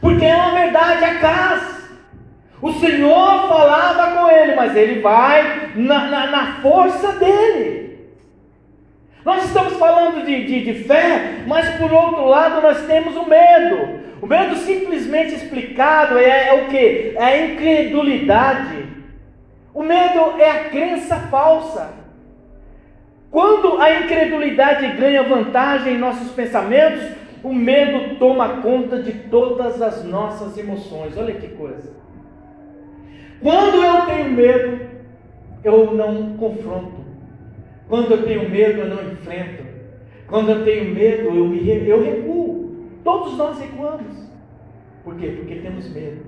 Porque 0.00 0.24
é 0.24 0.36
uma 0.36 0.54
verdade 0.54 1.04
acaso. 1.04 1.76
O 2.62 2.72
Senhor 2.74 3.48
falava 3.48 4.20
com 4.20 4.30
ele, 4.30 4.54
mas 4.54 4.76
ele 4.76 5.00
vai 5.00 5.72
na, 5.74 6.06
na, 6.08 6.26
na 6.28 6.52
força 6.60 7.12
dele. 7.12 7.85
Nós 9.26 9.46
estamos 9.46 9.72
falando 9.72 10.24
de, 10.24 10.44
de, 10.44 10.64
de, 10.66 10.84
fé, 10.84 11.42
mas 11.48 11.68
por 11.78 11.92
outro 11.92 12.26
lado 12.26 12.62
nós 12.62 12.86
temos 12.86 13.16
o 13.16 13.26
medo. 13.28 13.98
O 14.22 14.26
medo 14.26 14.54
simplesmente 14.54 15.34
explicado 15.34 16.16
é, 16.16 16.50
é 16.50 16.62
o 16.62 16.68
que? 16.68 17.14
É 17.16 17.24
a 17.24 17.44
incredulidade. 17.44 18.86
O 19.74 19.82
medo 19.82 20.40
é 20.40 20.48
a 20.48 20.64
crença 20.66 21.16
falsa. 21.16 21.92
Quando 23.28 23.80
a 23.80 23.98
incredulidade 23.98 24.86
ganha 24.92 25.24
vantagem 25.24 25.94
em 25.94 25.98
nossos 25.98 26.30
pensamentos, 26.30 27.02
o 27.42 27.52
medo 27.52 28.20
toma 28.20 28.60
conta 28.60 29.02
de 29.02 29.12
todas 29.12 29.82
as 29.82 30.04
nossas 30.04 30.56
emoções. 30.56 31.18
Olha 31.18 31.34
que 31.34 31.48
coisa. 31.48 31.92
Quando 33.42 33.82
eu 33.82 34.06
tenho 34.06 34.30
medo, 34.30 34.88
eu 35.64 35.92
não 35.92 36.36
confronto. 36.36 37.05
Quando 37.88 38.10
eu 38.10 38.22
tenho 38.24 38.50
medo, 38.50 38.80
eu 38.80 38.88
não 38.88 39.12
enfrento. 39.12 39.64
Quando 40.26 40.50
eu 40.50 40.64
tenho 40.64 40.94
medo, 40.94 41.28
eu, 41.28 41.46
me, 41.46 41.88
eu 41.88 42.02
recuo. 42.02 42.74
Todos 43.04 43.36
nós 43.36 43.58
recuamos. 43.60 44.26
Por 45.04 45.14
quê? 45.16 45.34
Porque 45.36 45.56
temos 45.56 45.88
medo. 45.92 46.22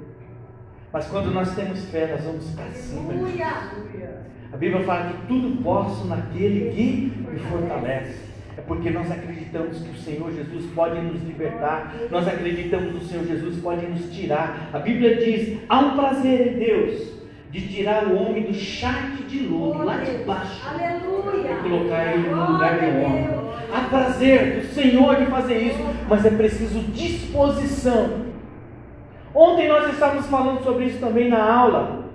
Mas 0.93 1.07
quando 1.09 1.33
nós 1.33 1.55
temos 1.55 1.85
fé, 1.91 2.07
nós 2.13 2.25
vamos 2.25 2.51
para 2.53 2.71
cima. 2.71 3.13
A 4.53 4.57
Bíblia 4.57 4.83
fala 4.85 5.13
que 5.13 5.27
tudo 5.27 5.63
posso 5.63 6.07
naquele 6.07 6.71
que 6.71 7.13
me 7.31 7.39
fortalece. 7.41 8.29
É 8.57 8.61
porque 8.61 8.91
nós 8.91 9.11
acreditamos 9.11 9.81
que 9.81 9.91
o 9.91 9.97
Senhor 9.97 10.33
Jesus 10.33 10.67
pode 10.73 11.01
nos 11.01 11.23
libertar, 11.23 11.95
nós 12.11 12.27
acreditamos 12.27 12.91
que 12.91 12.97
o 12.97 13.07
Senhor 13.07 13.25
Jesus 13.25 13.61
pode 13.61 13.87
nos 13.87 14.11
tirar. 14.13 14.71
A 14.73 14.79
Bíblia 14.79 15.17
diz: 15.17 15.59
há 15.69 15.81
um 15.81 15.97
prazer 15.97 16.55
em 16.55 16.59
Deus 16.59 17.18
de 17.51 17.67
tirar 17.67 18.07
o 18.07 18.17
homem 18.17 18.43
do 18.43 18.55
charque 18.55 19.23
de 19.25 19.47
lodo, 19.47 19.85
lá 19.85 19.99
de 19.99 20.25
baixo, 20.25 20.61
Aleluia. 20.69 21.53
e 21.53 21.63
colocar 21.63 22.13
ele 22.13 22.29
no 22.29 22.53
lugar 22.53 22.79
de 22.79 22.87
homem. 22.87 23.29
Há 23.73 23.81
prazer 23.89 24.61
do 24.61 24.67
Senhor 24.75 25.17
de 25.17 25.27
fazer 25.27 25.59
isso, 25.59 25.79
mas 26.09 26.25
é 26.25 26.31
preciso 26.31 26.81
disposição. 26.93 28.29
Ontem 29.35 29.69
nós 29.69 29.93
estávamos 29.93 30.27
falando 30.27 30.63
sobre 30.63 30.87
isso 30.87 30.99
também 30.99 31.29
na 31.29 31.43
aula. 31.43 32.07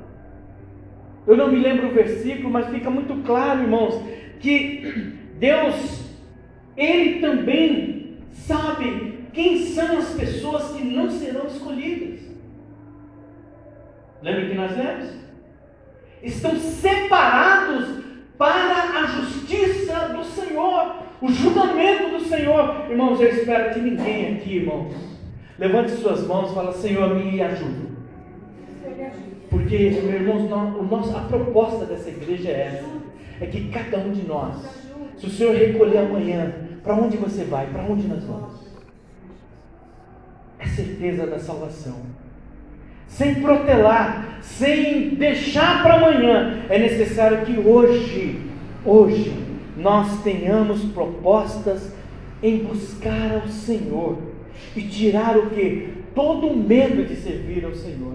Eu 1.25 1.37
não 1.37 1.51
me 1.51 1.59
lembro 1.59 1.87
o 1.87 1.93
versículo, 1.93 2.49
mas 2.49 2.67
fica 2.67 2.89
muito 2.89 3.15
claro, 3.23 3.61
irmãos, 3.61 4.01
que 4.39 5.13
Deus, 5.39 6.03
Ele 6.75 7.19
também 7.19 8.17
sabe 8.31 9.19
quem 9.31 9.65
são 9.65 9.97
as 9.97 10.09
pessoas 10.13 10.71
que 10.71 10.83
não 10.83 11.09
serão 11.09 11.47
escolhidas. 11.47 12.22
Lembra 14.23 14.49
que 14.49 14.55
nós 14.55 14.77
lemos? 14.77 15.23
estão 16.23 16.57
separados 16.57 18.01
para 18.37 19.01
a 19.01 19.05
justiça 19.07 20.07
do 20.09 20.23
Senhor, 20.23 20.95
o 21.21 21.29
julgamento 21.29 22.17
do 22.17 22.25
Senhor. 22.25 22.89
Irmãos, 22.89 23.19
eu 23.19 23.29
espero 23.29 23.73
que 23.73 23.79
ninguém 23.81 24.35
aqui, 24.35 24.57
irmãos, 24.57 24.93
levante 25.59 25.91
suas 25.91 26.25
mãos 26.25 26.51
e 26.51 26.55
fale, 26.55 26.73
Senhor, 26.73 27.13
me 27.13 27.41
ajuda. 27.41 27.93
Porque, 29.49 29.75
irmãos, 29.75 30.49
nosso, 30.49 31.15
a 31.15 31.21
proposta 31.21 31.85
dessa 31.85 32.09
igreja 32.09 32.49
é 32.49 32.61
essa: 32.67 33.43
é 33.43 33.45
que 33.45 33.69
cada 33.69 33.97
um 33.97 34.11
de 34.11 34.25
nós, 34.25 34.55
se 35.17 35.27
o 35.27 35.29
Senhor 35.29 35.55
recolher 35.55 35.99
amanhã, 35.99 36.53
para 36.81 36.95
onde 36.95 37.17
você 37.17 37.43
vai? 37.43 37.67
Para 37.67 37.83
onde 37.83 38.07
nós 38.07 38.23
vamos? 38.23 38.63
É 40.57 40.65
certeza 40.65 41.27
da 41.27 41.37
salvação 41.37 42.01
sem 43.07 43.35
protelar, 43.35 44.39
sem 44.41 45.09
deixar 45.09 45.83
para 45.83 45.95
amanhã. 45.95 46.63
É 46.69 46.77
necessário 46.77 47.45
que 47.45 47.59
hoje, 47.59 48.39
hoje, 48.85 49.33
nós 49.77 50.21
tenhamos 50.23 50.83
propostas 50.85 51.93
em 52.41 52.57
buscar 52.59 53.41
ao 53.41 53.47
Senhor 53.47 54.17
e 54.75 54.81
tirar 54.81 55.37
o 55.37 55.49
que? 55.49 55.89
Todo 56.13 56.47
o 56.47 56.57
medo 56.57 57.05
de 57.05 57.15
servir 57.15 57.65
ao 57.65 57.73
Senhor. 57.73 58.13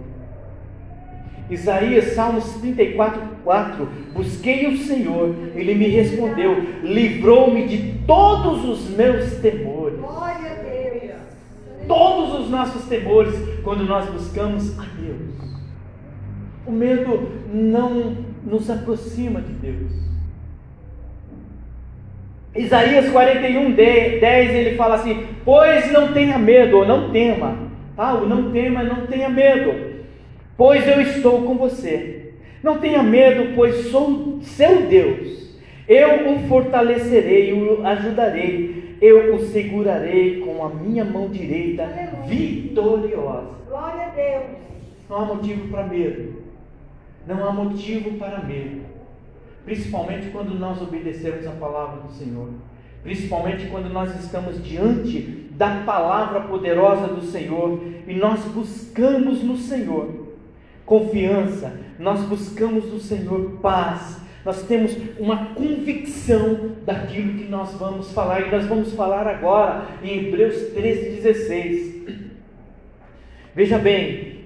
Isaías, 1.51 2.13
Salmos 2.13 2.45
34, 2.61 3.23
4. 3.43 3.89
Busquei 4.13 4.67
o 4.67 4.77
Senhor, 4.77 5.35
Ele 5.55 5.75
me 5.75 5.89
respondeu, 5.89 6.63
livrou-me 6.83 7.67
de 7.67 7.95
todos 8.07 8.65
os 8.69 8.91
meus 8.91 9.33
temores. 9.37 9.78
Todos 11.89 12.41
os 12.41 12.51
nossos 12.51 12.85
temores 12.85 13.35
quando 13.65 13.85
nós 13.85 14.09
buscamos 14.11 14.79
a 14.79 14.85
Deus. 15.01 15.39
O 16.67 16.71
medo 16.71 17.29
não 17.53 18.19
nos 18.45 18.69
aproxima 18.71 19.41
de 19.41 19.53
Deus. 19.55 19.93
Isaías 22.55 23.11
41, 23.11 23.73
10, 23.73 24.23
ele 24.55 24.77
fala 24.77 24.97
assim: 24.97 25.27
Pois 25.45 25.91
não 25.91 26.13
tenha 26.13 26.39
medo, 26.39 26.79
ou 26.79 26.87
não 26.87 27.11
tema. 27.11 27.57
Tá? 27.97 28.15
O 28.15 28.29
não 28.29 28.53
tema, 28.53 28.83
não 28.83 29.07
tenha 29.07 29.29
medo, 29.29 29.73
pois 30.57 30.87
eu 30.87 31.01
estou 31.01 31.43
com 31.43 31.57
você. 31.57 32.35
Não 32.63 32.79
tenha 32.79 33.03
medo, 33.03 33.55
pois 33.55 33.91
sou 33.91 34.39
seu 34.43 34.83
Deus. 34.83 35.57
Eu 35.89 36.35
o 36.35 36.49
fortalecerei, 36.49 37.53
o 37.53 37.87
ajudarei 37.87 38.78
eu 39.01 39.35
o 39.37 39.47
segurarei 39.47 40.41
com 40.41 40.65
a 40.65 40.69
minha 40.71 41.05
mão 41.05 41.29
direita 41.29 41.87
vitoriosa. 42.27 43.51
Glória 43.67 44.07
a 44.07 44.09
Deus. 44.09 44.59
Não 45.09 45.17
há 45.17 45.25
motivo 45.25 45.69
para 45.69 45.87
medo. 45.87 46.43
Não 47.27 47.47
há 47.47 47.53
motivo 47.53 48.19
para 48.19 48.43
medo. 48.43 48.83
Principalmente 49.65 50.31
quando 50.31 50.59
nós 50.59 50.81
obedecemos 50.81 51.47
a 51.47 51.53
palavra 51.53 52.03
do 52.03 52.13
Senhor. 52.13 52.49
Principalmente 53.03 53.67
quando 53.69 53.89
nós 53.89 54.19
estamos 54.19 54.63
diante 54.63 55.49
da 55.53 55.83
palavra 55.85 56.41
poderosa 56.43 57.09
do 57.09 57.23
Senhor 57.23 57.81
e 58.07 58.15
nós 58.15 58.45
buscamos 58.47 59.43
no 59.43 59.57
Senhor 59.57 60.29
confiança, 60.85 61.79
nós 61.99 62.21
buscamos 62.23 62.87
no 62.87 62.99
Senhor 62.99 63.59
paz, 63.61 64.21
nós 64.49 64.63
temos 64.63 64.97
uma 65.19 65.49
convicção 65.55 66.71
daquilo 66.87 67.35
que 67.35 67.45
nós 67.45 67.75
vamos 67.75 68.11
falar, 68.13 68.41
e 68.41 68.51
nós 68.51 68.65
vamos 68.65 68.95
falar 68.95 69.27
agora 69.27 69.83
em 70.03 70.21
Hebreus 70.21 70.73
13, 70.73 71.21
16. 71.21 72.03
Veja 73.55 73.77
bem, 73.77 74.45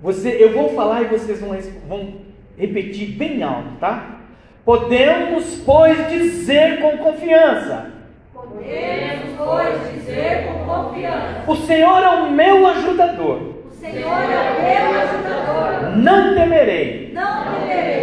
você, 0.00 0.42
eu 0.42 0.52
vou 0.52 0.74
falar 0.74 1.02
e 1.02 1.04
vocês 1.04 1.40
vão, 1.40 1.56
vão 1.86 2.14
repetir 2.58 3.12
bem 3.12 3.44
alto, 3.44 3.76
tá? 3.78 4.18
Podemos, 4.64 5.62
pois, 5.64 6.08
dizer 6.08 6.80
com 6.80 6.98
confiança. 6.98 7.92
Podemos, 8.34 9.36
pois, 9.38 9.94
dizer 9.94 10.48
com 10.48 10.64
confiança. 10.64 11.44
O 11.46 11.54
Senhor 11.58 12.02
é 12.02 12.08
o 12.08 12.32
meu 12.32 12.66
ajudador. 12.66 13.52
O 13.70 13.74
Senhor 13.74 14.18
é 14.18 14.50
o 14.50 14.90
meu 14.90 15.00
ajudador. 15.00 15.96
Não 15.96 16.34
temerei. 16.34 17.12
Não 17.14 17.44
temerei. 17.44 18.01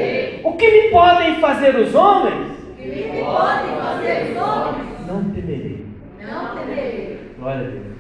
O 0.60 0.62
que 0.62 0.72
me 0.72 0.90
podem 0.90 1.40
fazer 1.40 1.74
os 1.78 1.96
homens? 1.96 2.52
O 2.52 2.76
que 2.76 2.86
me 2.86 3.24
podem 3.24 3.78
fazer 3.78 4.32
os 4.32 4.38
homens? 4.38 5.08
Não 5.08 5.24
temerei. 5.32 5.86
Não 6.22 6.54
temerei. 6.54 7.20
Glória 7.40 7.66
a 7.66 7.70
Deus. 7.72 7.98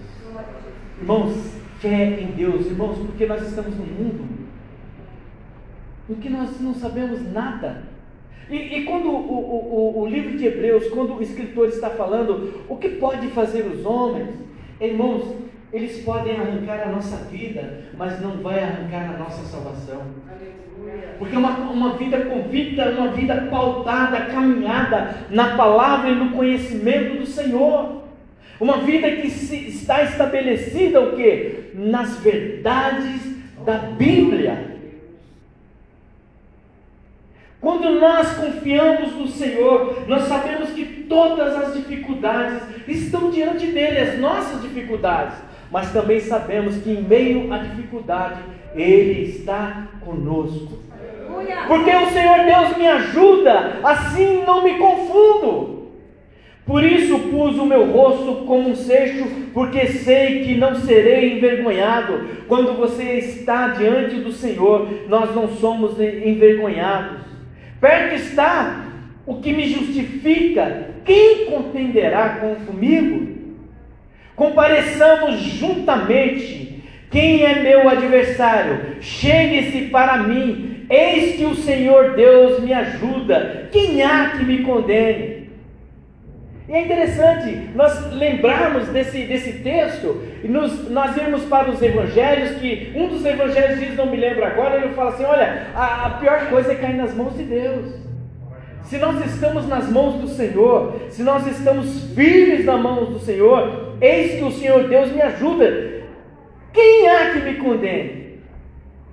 Irmãos, 0.99 1.53
fé 1.79 2.19
em 2.19 2.31
Deus, 2.31 2.65
irmãos, 2.65 2.97
porque 2.97 3.25
nós 3.25 3.47
estamos 3.47 3.77
num 3.77 3.85
mundo 3.85 4.27
em 6.09 6.15
que 6.15 6.27
nós 6.27 6.59
não 6.59 6.73
sabemos 6.73 7.31
nada. 7.31 7.83
E, 8.49 8.57
e 8.57 8.83
quando 8.83 9.07
o, 9.07 9.15
o, 9.15 10.01
o, 10.01 10.05
livro 10.05 10.37
de 10.37 10.45
Hebreus, 10.45 10.89
quando 10.89 11.15
o 11.15 11.21
escritor 11.21 11.69
está 11.69 11.91
falando, 11.91 12.65
o 12.67 12.75
que 12.75 12.89
pode 12.89 13.27
fazer 13.27 13.61
os 13.67 13.85
homens, 13.85 14.35
irmãos, 14.81 15.33
eles 15.71 16.03
podem 16.03 16.35
arrancar 16.35 16.89
a 16.89 16.91
nossa 16.91 17.23
vida, 17.27 17.85
mas 17.97 18.19
não 18.19 18.41
vai 18.43 18.61
arrancar 18.61 19.15
a 19.15 19.17
nossa 19.17 19.43
salvação. 19.45 20.01
Porque 21.17 21.35
uma, 21.35 21.51
uma 21.51 21.93
vida 21.97 22.17
convicta, 22.21 22.89
uma 22.91 23.09
vida 23.09 23.47
pautada, 23.49 24.21
caminhada 24.25 25.15
na 25.29 25.55
palavra 25.57 26.09
e 26.09 26.15
no 26.15 26.31
conhecimento 26.31 27.19
do 27.19 27.25
Senhor. 27.25 28.03
Uma 28.59 28.77
vida 28.77 29.09
que 29.11 29.29
se, 29.29 29.55
está 29.67 30.03
estabelecida 30.03 31.01
o 31.01 31.15
quê? 31.15 31.71
Nas 31.73 32.17
verdades 32.19 33.21
da 33.65 33.77
Bíblia. 33.77 34.69
Quando 37.61 37.99
nós 37.99 38.35
confiamos 38.35 39.13
no 39.15 39.27
Senhor, 39.27 40.07
nós 40.07 40.23
sabemos 40.23 40.69
que 40.69 40.85
todas 41.09 41.55
as 41.55 41.73
dificuldades 41.73 42.61
estão 42.87 43.29
diante 43.29 43.67
dele, 43.67 43.99
as 43.99 44.19
nossas 44.19 44.61
dificuldades, 44.61 45.35
mas 45.71 45.91
também 45.91 46.19
sabemos 46.19 46.77
que 46.77 46.91
em 46.91 47.01
meio 47.01 47.51
à 47.53 47.59
dificuldade, 47.59 48.41
Ele 48.75 49.29
está 49.29 49.87
conosco. 50.01 50.79
Porque 51.67 51.95
o 51.95 52.09
Senhor 52.09 52.45
Deus 52.45 52.77
me 52.77 52.87
ajuda, 52.87 53.79
assim 53.83 54.43
não 54.45 54.63
me 54.63 54.77
confundo. 54.77 55.79
Por 56.65 56.83
isso 56.83 57.17
pus 57.31 57.57
o 57.57 57.65
meu 57.65 57.91
rosto 57.91 58.45
como 58.45 58.69
um 58.69 58.75
seixo, 58.75 59.25
porque 59.53 59.87
sei 59.87 60.43
que 60.43 60.55
não 60.55 60.75
serei 60.75 61.37
envergonhado. 61.37 62.27
Quando 62.47 62.77
você 62.77 63.13
está 63.13 63.69
diante 63.69 64.17
do 64.17 64.31
Senhor, 64.31 64.87
nós 65.07 65.33
não 65.33 65.47
somos 65.47 65.99
envergonhados. 65.99 67.21
Perto 67.81 68.15
está 68.15 68.85
o 69.25 69.35
que 69.35 69.51
me 69.51 69.67
justifica. 69.67 70.89
Quem 71.05 71.45
contenderá 71.45 72.37
com 72.37 72.55
comigo? 72.65 73.38
Compareçamos 74.39 75.41
juntamente. 75.41 76.81
Quem 77.11 77.43
é 77.43 77.61
meu 77.61 77.89
adversário? 77.89 78.95
Chegue-se 79.01 79.89
para 79.89 80.19
mim. 80.19 80.85
Eis 80.89 81.35
que 81.35 81.43
o 81.43 81.53
Senhor 81.53 82.13
Deus 82.15 82.61
me 82.61 82.73
ajuda. 82.73 83.67
Quem 83.69 84.01
há 84.01 84.29
que 84.29 84.45
me 84.45 84.59
condene? 84.59 85.49
E 86.69 86.73
é 86.73 86.85
interessante 86.85 87.69
nós 87.75 88.13
lembrarmos 88.13 88.87
desse, 88.87 89.25
desse 89.25 89.59
texto 89.59 90.21
e 90.41 90.47
nos, 90.47 90.89
nós 90.89 91.17
irmos 91.17 91.43
para 91.43 91.69
os 91.69 91.81
evangelhos, 91.81 92.59
que 92.59 92.93
um 92.95 93.09
dos 93.09 93.25
evangelhos 93.25 93.77
diz, 93.79 93.97
não 93.97 94.05
me 94.05 94.15
lembro 94.15 94.45
agora, 94.45 94.77
ele 94.77 94.93
fala 94.93 95.09
assim: 95.09 95.25
olha, 95.25 95.67
a, 95.75 96.05
a 96.05 96.09
pior 96.11 96.47
coisa 96.49 96.71
é 96.71 96.75
cair 96.75 96.95
nas 96.95 97.13
mãos 97.13 97.35
de 97.35 97.43
Deus. 97.43 97.93
Se 98.83 98.97
nós 98.99 99.19
estamos 99.25 99.67
nas 99.67 99.91
mãos 99.91 100.21
do 100.21 100.29
Senhor, 100.29 100.95
se 101.09 101.23
nós 101.23 101.45
estamos 101.45 102.13
firmes 102.13 102.63
nas 102.63 102.79
mãos 102.79 103.09
do 103.09 103.19
Senhor, 103.19 103.88
eis 104.01 104.35
que 104.35 104.43
o 104.43 104.51
Senhor 104.51 104.87
Deus 104.87 105.11
me 105.11 105.21
ajuda. 105.21 106.03
Quem 106.73 107.07
há 107.07 107.31
que 107.31 107.39
me 107.39 107.55
condene? 107.55 108.39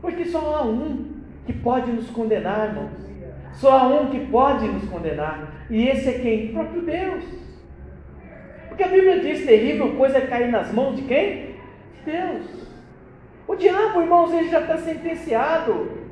Porque 0.01 0.25
só 0.27 0.57
há 0.57 0.63
um 0.63 1.15
que 1.47 1.53
pode 1.53 1.91
nos 1.91 2.11
condenar, 2.11 2.69
irmãos. 2.69 3.07
Só 3.55 3.79
há 3.79 3.87
um 3.89 4.11
que 4.11 4.27
pode 4.27 4.69
nos 4.69 4.89
condenar. 4.89 5.67
E 5.71 5.89
esse 5.89 6.09
é 6.09 6.13
quem? 6.19 6.51
O 6.51 6.53
próprio 6.53 6.83
Deus. 6.83 7.25
Porque 8.69 8.83
a 8.83 8.89
Bíblia 8.89 9.21
diz: 9.21 9.47
terrível 9.47 9.97
coisa 9.97 10.19
é 10.19 10.27
cair 10.27 10.49
nas 10.49 10.73
mãos 10.73 10.97
de 10.97 11.03
quem? 11.03 11.57
De 12.05 12.13
Deus. 12.13 12.67
O 13.49 13.55
diabo, 13.55 14.03
irmãos, 14.03 14.33
ele 14.33 14.49
já 14.49 14.61
está 14.61 14.77
sentenciado. 14.77 16.06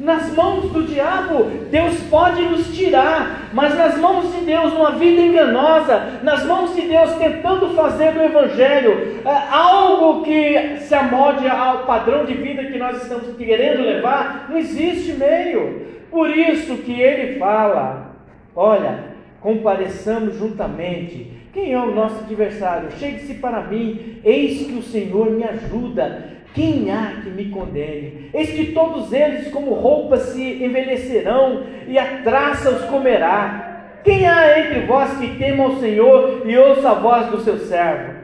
Nas 0.00 0.34
mãos 0.34 0.70
do 0.70 0.84
diabo, 0.84 1.44
Deus 1.70 1.94
pode 2.04 2.40
nos 2.40 2.74
tirar, 2.74 3.50
mas 3.52 3.76
nas 3.76 3.98
mãos 3.98 4.34
de 4.34 4.46
Deus, 4.46 4.72
uma 4.72 4.92
vida 4.92 5.20
enganosa, 5.20 6.20
nas 6.22 6.42
mãos 6.46 6.74
de 6.74 6.88
Deus, 6.88 7.16
tentando 7.16 7.74
fazer 7.74 8.12
do 8.12 8.22
Evangelho 8.22 9.20
é, 9.22 9.54
algo 9.54 10.22
que 10.22 10.78
se 10.78 10.94
amode 10.94 11.46
ao 11.46 11.84
padrão 11.84 12.24
de 12.24 12.32
vida 12.32 12.64
que 12.64 12.78
nós 12.78 13.02
estamos 13.02 13.36
querendo 13.36 13.82
levar, 13.82 14.46
não 14.48 14.56
existe 14.56 15.12
meio. 15.12 15.86
Por 16.10 16.30
isso 16.30 16.78
que 16.78 16.98
ele 16.98 17.38
fala: 17.38 18.16
olha, 18.56 19.04
compareçamos 19.42 20.38
juntamente 20.38 21.40
quem 21.52 21.72
é 21.72 21.78
o 21.78 21.92
nosso 21.92 22.20
adversário? 22.20 22.92
Chegue-se 22.92 23.34
para 23.34 23.62
mim, 23.62 24.20
eis 24.24 24.66
que 24.66 24.74
o 24.74 24.82
Senhor 24.82 25.30
me 25.30 25.42
ajuda. 25.42 26.39
Quem 26.54 26.90
há 26.90 27.20
que 27.22 27.30
me 27.30 27.46
condene? 27.50 28.30
Eis 28.34 28.50
que 28.50 28.72
todos 28.72 29.12
eles, 29.12 29.48
como 29.52 29.74
roupas, 29.74 30.20
se 30.30 30.64
envelhecerão, 30.64 31.64
e 31.86 31.98
a 31.98 32.22
traça 32.22 32.70
os 32.70 32.84
comerá. 32.86 34.00
Quem 34.02 34.26
há 34.26 34.58
entre 34.58 34.80
vós 34.80 35.18
que 35.18 35.36
tema 35.36 35.64
ao 35.64 35.76
Senhor 35.76 36.42
e 36.44 36.56
ouça 36.56 36.90
a 36.90 36.94
voz 36.94 37.28
do 37.28 37.40
seu 37.40 37.58
servo? 37.58 38.20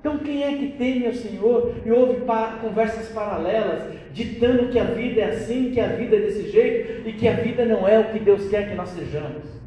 Então, 0.00 0.16
quem 0.18 0.42
é 0.42 0.56
que 0.56 0.68
teme 0.78 1.06
ao 1.06 1.12
Senhor 1.12 1.74
e 1.84 1.92
ouve 1.92 2.22
conversas 2.62 3.08
paralelas, 3.08 3.82
ditando 4.12 4.68
que 4.68 4.78
a 4.78 4.84
vida 4.84 5.20
é 5.20 5.24
assim, 5.24 5.70
que 5.70 5.78
a 5.78 5.88
vida 5.88 6.16
é 6.16 6.20
desse 6.20 6.50
jeito 6.50 7.06
e 7.06 7.12
que 7.12 7.28
a 7.28 7.34
vida 7.34 7.66
não 7.66 7.86
é 7.86 7.98
o 7.98 8.04
que 8.04 8.18
Deus 8.18 8.48
quer 8.48 8.68
que 8.68 8.74
nós 8.74 8.88
sejamos? 8.88 9.59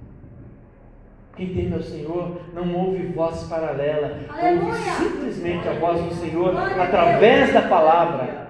Quem 1.35 1.47
teme 1.47 1.73
ao 1.73 1.81
Senhor 1.81 2.41
não 2.53 2.75
ouve 2.75 3.07
voz 3.07 3.43
paralela, 3.49 4.19
Aleluia. 4.29 4.65
ouve 4.65 4.79
simplesmente 4.83 5.67
a 5.67 5.73
voz 5.73 5.99
do 5.99 6.13
Senhor 6.13 6.55
através 6.55 7.51
da 7.51 7.63
palavra. 7.63 8.43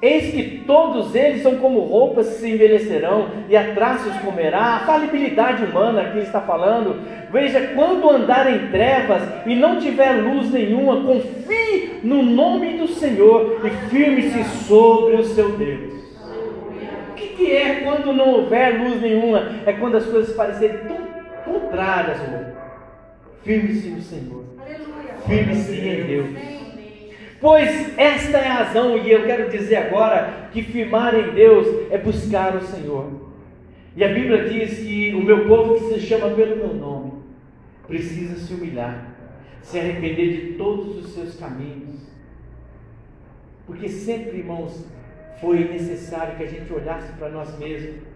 Eis 0.00 0.32
que 0.32 0.62
todos 0.64 1.14
eles 1.14 1.42
são 1.42 1.56
como 1.56 1.80
roupas 1.80 2.28
que 2.28 2.34
se 2.36 2.50
envelhecerão 2.50 3.26
e 3.48 3.56
a 3.56 3.74
traça 3.74 4.08
os 4.08 4.16
comerá. 4.20 4.76
A 4.76 4.86
falibilidade 4.86 5.64
humana 5.64 6.04
que 6.04 6.18
ele 6.18 6.26
está 6.26 6.40
falando. 6.40 7.02
Veja, 7.32 7.72
quando 7.74 8.08
andar 8.08 8.50
em 8.50 8.68
trevas 8.68 9.22
e 9.44 9.56
não 9.56 9.78
tiver 9.78 10.12
luz 10.22 10.52
nenhuma, 10.52 11.02
confie 11.02 11.98
no 12.04 12.22
nome 12.22 12.78
do 12.78 12.86
Senhor 12.86 13.60
e 13.66 13.70
firme-se 13.88 14.44
sobre 14.66 15.16
o 15.16 15.24
seu 15.24 15.50
Deus. 15.58 15.92
O 17.10 17.14
que, 17.14 17.28
que 17.30 17.52
é 17.52 17.80
quando 17.82 18.12
não 18.12 18.34
houver 18.34 18.80
luz 18.80 19.02
nenhuma? 19.02 19.50
É 19.66 19.72
quando 19.72 19.96
as 19.96 20.06
coisas 20.06 20.34
parecerem 20.34 20.78
tão 20.86 21.07
contrárias, 21.68 22.20
amor. 22.20 22.46
Firme-se 23.42 23.88
no 23.90 24.00
Senhor. 24.00 24.44
Firme-se 25.26 25.74
em 25.74 26.06
Deus. 26.06 26.28
Pois 27.40 27.96
esta 27.96 28.38
é 28.38 28.48
a 28.48 28.64
razão, 28.64 28.98
e 28.98 29.12
eu 29.12 29.24
quero 29.24 29.50
dizer 29.50 29.76
agora 29.76 30.48
que 30.52 30.62
firmar 30.62 31.14
em 31.14 31.34
Deus 31.34 31.92
é 31.92 31.98
buscar 31.98 32.56
o 32.56 32.62
Senhor. 32.62 33.28
E 33.94 34.02
a 34.02 34.08
Bíblia 34.08 34.48
diz 34.48 34.78
que 34.78 35.14
o 35.14 35.22
meu 35.22 35.46
povo 35.46 35.74
que 35.74 35.94
se 35.94 36.00
chama 36.00 36.30
pelo 36.30 36.56
meu 36.56 36.74
nome 36.74 37.12
precisa 37.86 38.36
se 38.36 38.52
humilhar, 38.54 39.14
se 39.62 39.78
arrepender 39.78 40.32
de 40.32 40.52
todos 40.54 40.96
os 40.96 41.14
seus 41.14 41.36
caminhos. 41.36 42.08
Porque 43.66 43.88
sempre, 43.88 44.38
irmãos, 44.38 44.84
foi 45.40 45.64
necessário 45.64 46.36
que 46.36 46.42
a 46.42 46.46
gente 46.46 46.72
olhasse 46.72 47.12
para 47.12 47.28
nós 47.28 47.56
mesmos 47.58 48.07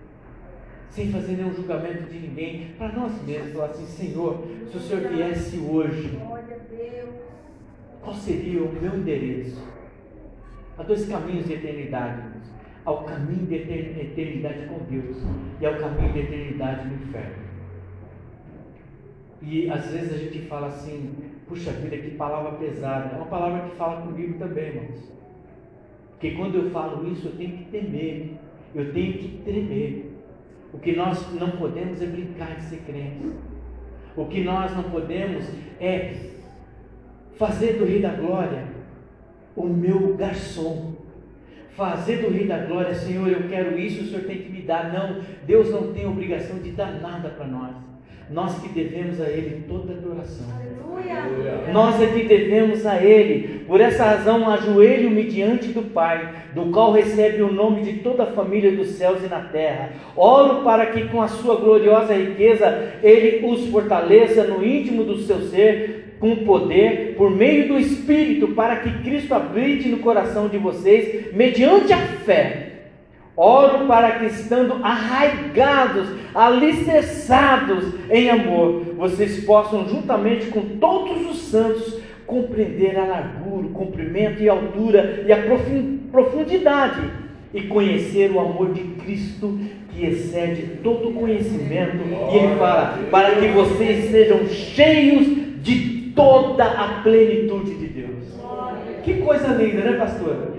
sem 0.93 1.11
fazer 1.11 1.37
nenhum 1.37 1.55
julgamento 1.55 2.05
de 2.05 2.19
ninguém, 2.19 2.69
para 2.77 2.93
nós 2.93 3.13
mesmos, 3.23 3.53
falar 3.53 3.67
assim: 3.67 3.87
Senhor, 3.87 4.47
se 4.71 4.77
o 4.77 4.81
Senhor 4.81 5.09
viesse 5.09 5.59
hoje, 5.59 6.19
qual 8.01 8.15
seria 8.15 8.63
o 8.63 8.73
meu 8.73 8.97
endereço? 8.97 9.63
Há 10.77 10.83
dois 10.83 11.07
caminhos 11.09 11.47
de 11.47 11.55
eternidade, 11.55 12.23
ao 12.85 13.05
caminho 13.05 13.47
de 13.47 13.55
eternidade 13.55 14.67
com 14.67 14.79
Deus 14.91 15.17
e 15.61 15.67
ao 15.67 15.77
caminho 15.77 16.13
de 16.13 16.19
eternidade 16.21 16.89
no 16.89 16.95
inferno. 16.95 17.43
E 19.41 19.71
às 19.71 19.91
vezes 19.91 20.13
a 20.13 20.19
gente 20.19 20.41
fala 20.43 20.69
assim, 20.69 21.15
puxa 21.49 21.73
vida, 21.73 21.97
que 21.97 22.13
palavra 22.13 22.53
pesada. 22.53 23.15
É 23.15 23.17
uma 23.17 23.27
palavra 23.27 23.69
que 23.69 23.77
fala 23.77 24.03
comigo 24.03 24.39
também, 24.39 24.69
irmãos. 24.69 25.13
Porque 26.11 26.33
quando 26.33 26.55
eu 26.55 26.71
falo 26.71 27.11
isso, 27.11 27.27
eu 27.27 27.37
tenho 27.37 27.59
que 27.59 27.65
temer 27.65 28.39
eu 28.75 28.93
tenho 28.93 29.13
que 29.19 29.29
tremer. 29.45 30.12
O 30.73 30.79
que 30.79 30.97
nós 30.97 31.27
não 31.39 31.51
podemos 31.53 32.01
é 32.01 32.07
brincar 32.07 32.57
de 32.57 32.63
ser 32.63 32.79
crentes. 32.87 33.33
O 34.17 34.27
que 34.27 34.43
nós 34.43 34.75
não 34.77 34.85
podemos 34.85 35.45
é 35.81 36.15
fazer 37.37 37.75
do 37.75 37.85
Rei 37.85 38.01
da 38.01 38.11
Glória 38.11 38.65
o 39.55 39.67
meu 39.67 40.17
garçom. 40.17 40.95
Fazer 41.71 42.19
do 42.19 42.31
Rei 42.31 42.47
da 42.47 42.59
Glória, 42.59 42.95
Senhor, 42.95 43.29
eu 43.29 43.49
quero 43.49 43.79
isso, 43.79 44.03
o 44.03 44.07
Senhor 44.07 44.25
tem 44.25 44.43
que 44.43 44.53
me 44.53 44.63
dar. 44.63 44.93
Não, 44.93 45.23
Deus 45.47 45.71
não 45.71 45.93
tem 45.93 46.07
obrigação 46.07 46.59
de 46.59 46.73
dar 46.73 47.01
nada 47.01 47.31
para 47.31 47.47
nós. 47.47 47.75
Nós 48.31 48.59
que 48.61 48.69
devemos 48.69 49.21
a 49.21 49.29
Ele 49.29 49.65
toda 49.67 49.93
adoração. 49.95 50.47
Nós 51.73 52.01
é 52.03 52.07
que 52.07 52.25
devemos 52.25 52.85
a 52.87 53.03
Ele. 53.03 53.65
Por 53.67 53.81
essa 53.81 54.05
razão, 54.05 54.49
ajoelho-me 54.51 55.25
diante 55.25 55.69
do 55.69 55.83
Pai, 55.83 56.29
do 56.55 56.67
qual 56.67 56.93
recebe 56.93 57.43
o 57.43 57.53
nome 57.53 57.83
de 57.83 57.95
toda 58.01 58.25
a 58.25 58.33
família 58.33 58.73
dos 58.73 58.91
céus 58.91 59.23
e 59.25 59.29
na 59.29 59.41
terra. 59.41 59.91
Oro 60.17 60.63
para 60.63 60.87
que, 60.87 61.09
com 61.09 61.23
a 61.23 61.29
sua 61.29 61.57
gloriosa 61.57 62.15
riqueza, 62.15 62.93
Ele 63.03 63.47
os 63.47 63.67
fortaleça 63.69 64.45
no 64.45 64.65
íntimo 64.65 65.05
do 65.05 65.19
seu 65.19 65.41
ser, 65.43 66.17
com 66.19 66.37
poder, 66.37 67.15
por 67.17 67.31
meio 67.31 67.69
do 67.69 67.79
Espírito, 67.79 68.49
para 68.49 68.77
que 68.77 69.03
Cristo 69.03 69.35
habite 69.35 69.89
no 69.89 69.99
coração 69.99 70.49
de 70.49 70.59
vocês, 70.59 71.35
mediante 71.35 71.93
a 71.93 71.99
fé. 71.99 72.72
Oro 73.37 73.87
para 73.87 74.13
que, 74.13 74.27
estando 74.27 74.75
arraigados, 74.83 76.09
alicerçados 76.35 77.95
em 78.11 78.29
amor, 78.29 78.83
vocês 78.97 79.45
possam, 79.45 79.89
juntamente 79.89 80.47
com 80.47 80.61
todos 80.79 81.31
os 81.31 81.39
santos, 81.51 81.99
compreender 82.27 82.99
a 82.99 83.05
largura, 83.05 83.67
o 83.67 83.71
comprimento 83.71 84.43
e 84.43 84.49
a 84.49 84.53
altura 84.53 85.25
e 85.27 85.33
a 85.33 85.43
profun- 85.43 85.99
profundidade 86.11 87.01
e 87.55 87.63
conhecer 87.63 88.31
o 88.31 88.41
amor 88.41 88.73
de 88.73 88.83
Cristo 89.03 89.59
que 89.91 90.07
excede 90.07 90.79
todo 90.83 91.13
conhecimento. 91.13 91.99
E 92.33 92.37
ele 92.37 92.57
fala: 92.57 92.99
para 93.11 93.37
que 93.37 93.49
vocês 93.49 94.11
sejam 94.11 94.47
cheios 94.49 95.27
de 95.63 96.13
toda 96.15 96.65
a 96.65 97.01
plenitude 97.03 97.75
de 97.75 97.87
Deus. 97.87 98.11
Que 99.05 99.15
coisa 99.15 99.49
linda, 99.49 99.83
né, 99.83 99.93
pastora? 99.99 100.52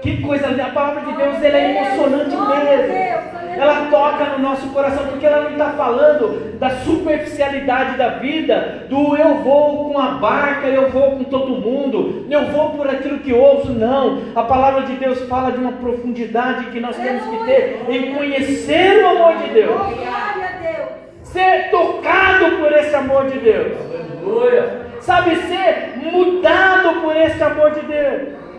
Que 0.00 0.22
coisa 0.22 0.46
linda. 0.48 0.64
A 0.64 0.70
palavra 0.70 1.02
de 1.02 1.16
Deus 1.16 1.42
ela 1.42 1.58
é 1.58 1.76
emocionante 1.76 2.36
mesmo. 2.36 3.30
Ela 3.56 3.88
toca 3.90 4.24
no 4.24 4.38
nosso 4.38 4.68
coração, 4.68 5.06
porque 5.08 5.26
ela 5.26 5.42
não 5.42 5.50
está 5.50 5.70
falando 5.72 6.58
da 6.58 6.70
superficialidade 6.70 7.98
da 7.98 8.08
vida, 8.10 8.86
do 8.88 9.16
eu 9.16 9.34
vou 9.42 9.90
com 9.90 9.98
a 9.98 10.12
barca, 10.12 10.66
eu 10.68 10.88
vou 10.90 11.10
com 11.12 11.24
todo 11.24 11.60
mundo, 11.60 12.26
eu 12.30 12.46
vou 12.46 12.70
por 12.70 12.88
aquilo 12.88 13.18
que 13.18 13.34
ouço, 13.34 13.70
não. 13.72 14.22
A 14.34 14.42
palavra 14.44 14.82
de 14.82 14.94
Deus 14.94 15.20
fala 15.28 15.52
de 15.52 15.58
uma 15.58 15.72
profundidade 15.72 16.66
que 16.66 16.80
nós 16.80 16.96
temos 16.96 17.22
que 17.24 17.44
ter 17.44 17.84
em 17.88 18.14
conhecer 18.14 19.02
o 19.02 19.08
amor 19.08 19.36
de 19.36 19.48
Deus, 19.52 19.76
Glória 19.76 20.08
a 20.08 20.62
Deus. 20.62 20.88
ser 21.24 21.70
tocado 21.70 22.56
por 22.56 22.72
esse 22.72 22.94
amor 22.94 23.26
de 23.26 23.38
Deus, 23.40 23.72
sabe, 25.00 25.36
ser 25.36 25.98
mudado 26.10 27.02
por 27.02 27.14
esse 27.14 27.42
amor 27.42 27.72
de 27.72 27.80
Deus. 27.80 28.49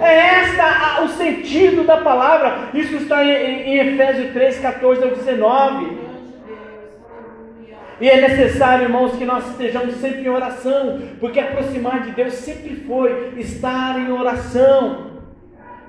É 0.00 0.14
esta 0.42 1.02
o 1.02 1.08
sentido 1.08 1.84
da 1.84 1.98
palavra. 1.98 2.68
Isso 2.74 2.96
está 2.96 3.24
em, 3.24 3.30
em- 3.30 3.94
Efésios 3.94 4.32
3, 4.32 4.58
14 4.60 5.02
ao 5.02 5.10
19. 5.10 6.06
E 7.98 8.10
é 8.10 8.20
necessário, 8.28 8.84
irmãos, 8.84 9.16
que 9.16 9.24
nós 9.24 9.48
estejamos 9.50 9.94
sempre 9.96 10.20
em 10.20 10.28
oração, 10.28 11.00
porque 11.18 11.40
aproximar 11.40 12.02
de 12.02 12.10
Deus 12.10 12.34
sempre 12.34 12.76
foi 12.86 13.32
estar 13.38 13.98
em 13.98 14.12
oração. 14.12 15.12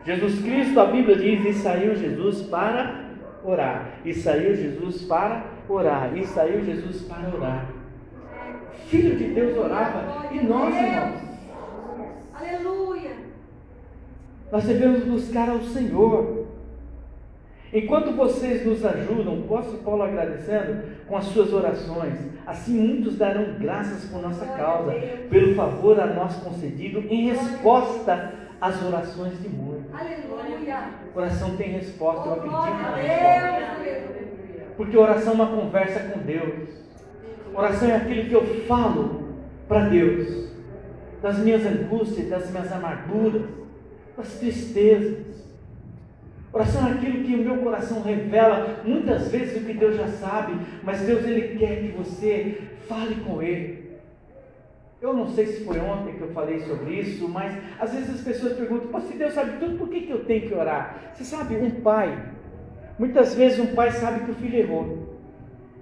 Jesus 0.05 0.39
Cristo, 0.41 0.79
a 0.79 0.85
Bíblia 0.85 1.17
diz, 1.17 1.45
e 1.45 1.53
saiu 1.59 1.93
Jesus 1.95 2.43
para 2.43 3.07
orar, 3.43 3.89
e 4.05 4.13
saiu 4.13 4.55
Jesus 4.55 5.01
para 5.01 5.43
orar, 5.67 6.11
e 6.15 6.25
saiu 6.25 6.63
Jesus 6.63 7.01
para 7.01 7.27
orar. 7.35 7.65
Filho 8.87 9.17
de 9.17 9.25
Deus 9.25 9.57
orava, 9.57 10.27
e 10.31 10.39
nós, 10.39 10.73
irmãos, 10.73 11.27
Aleluia. 12.39 12.86
Nós 14.51 14.63
devemos 14.63 15.03
buscar 15.03 15.49
ao 15.49 15.61
Senhor. 15.61 16.45
Enquanto 17.73 18.15
vocês 18.15 18.65
nos 18.65 18.85
ajudam, 18.85 19.39
o 19.39 19.43
apóstolo 19.43 19.79
Paulo 19.79 20.03
agradecendo 20.03 20.83
com 21.05 21.17
as 21.17 21.25
suas 21.25 21.51
orações, 21.51 22.15
assim 22.45 22.79
muitos 22.79 23.17
darão 23.17 23.55
graças 23.59 24.09
por 24.09 24.21
nossa 24.21 24.45
causa, 24.45 24.93
pelo 25.29 25.53
favor 25.53 25.99
a 25.99 26.07
nós 26.07 26.35
concedido, 26.37 26.99
em 27.09 27.29
resposta 27.29 28.33
às 28.61 28.81
orações 28.81 29.41
de 29.41 29.49
muitos. 29.49 29.93
Aleluia. 29.93 30.89
O 31.09 31.13
coração 31.13 31.57
tem 31.57 31.71
resposta, 31.71 32.27
eu 32.27 32.33
acredito 32.33 32.57
Glória 32.57 32.73
na 32.73 32.95
resposta. 32.95 34.27
Porque 34.77 34.97
oração 34.97 35.33
é 35.33 35.35
uma 35.35 35.47
conversa 35.47 35.99
com 35.99 36.19
Deus. 36.19 36.69
Oração 37.53 37.89
é 37.89 37.95
aquilo 37.95 38.29
que 38.29 38.33
eu 38.33 38.65
falo 38.65 39.27
para 39.67 39.89
Deus, 39.89 40.51
das 41.21 41.39
minhas 41.39 41.65
angústias, 41.65 42.29
das 42.29 42.49
minhas 42.49 42.71
amarguras, 42.71 43.41
das 44.17 44.33
tristezas. 44.33 45.25
Oração 46.51 46.87
é 46.87 46.91
aquilo 46.93 47.23
que 47.23 47.35
o 47.35 47.43
meu 47.43 47.57
coração 47.57 48.01
revela, 48.01 48.81
muitas 48.83 49.29
vezes 49.29 49.61
o 49.61 49.65
que 49.65 49.73
Deus 49.73 49.95
já 49.95 50.07
sabe, 50.07 50.59
mas 50.81 51.01
Deus 51.01 51.23
ele 51.23 51.57
quer 51.57 51.81
que 51.81 51.89
você 51.89 52.57
fale 52.87 53.15
com 53.15 53.43
Ele. 53.43 53.85
Eu 54.99 55.13
não 55.13 55.27
sei 55.27 55.45
se 55.45 55.63
foi 55.63 55.79
ontem 55.79 56.15
que 56.15 56.21
eu 56.21 56.31
falei 56.31 56.59
sobre 56.61 56.95
isso, 56.95 57.29
mas 57.29 57.55
às 57.79 57.93
vezes 57.93 58.15
as 58.15 58.21
pessoas 58.21 58.53
perguntam: 58.53 58.99
se 59.01 59.15
Deus 59.15 59.33
sabe 59.33 59.59
tudo, 59.59 59.77
por 59.77 59.89
que, 59.89 60.01
que 60.01 60.11
eu 60.11 60.25
tenho 60.25 60.47
que 60.47 60.55
orar? 60.55 61.11
Você 61.13 61.23
sabe, 61.23 61.55
um 61.55 61.69
pai, 61.69 62.17
muitas 62.97 63.35
vezes 63.35 63.59
um 63.59 63.75
pai 63.75 63.91
sabe 63.91 64.25
que 64.25 64.31
o 64.31 64.35
filho 64.35 64.57
errou. 64.57 65.19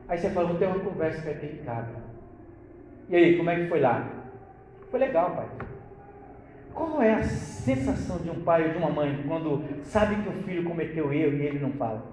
Aí 0.10 0.18
você 0.18 0.30
fala: 0.30 0.50
Vou 0.50 0.58
ter 0.58 0.66
uma 0.66 0.80
conversa 0.80 1.22
que 1.22 1.46
em 1.46 1.64
casa. 1.64 1.96
E 3.08 3.16
aí, 3.16 3.38
como 3.38 3.50
é 3.50 3.56
que 3.56 3.70
foi 3.70 3.80
lá? 3.80 4.10
Foi 4.92 5.00
legal, 5.00 5.32
pai. 5.32 5.75
Qual 6.76 7.02
é 7.02 7.14
a 7.14 7.24
sensação 7.24 8.18
de 8.18 8.30
um 8.30 8.44
pai 8.44 8.68
ou 8.68 8.72
de 8.74 8.78
uma 8.78 8.90
mãe 8.90 9.24
quando 9.26 9.64
sabe 9.82 10.22
que 10.22 10.28
o 10.28 10.44
filho 10.44 10.66
cometeu 10.66 11.12
erro 11.14 11.38
e 11.38 11.46
ele 11.46 11.60
não 11.60 11.72
fala? 11.72 12.04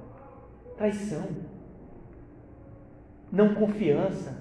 Traição, 0.79 1.27
não 3.33 3.55
confiança. 3.55 4.41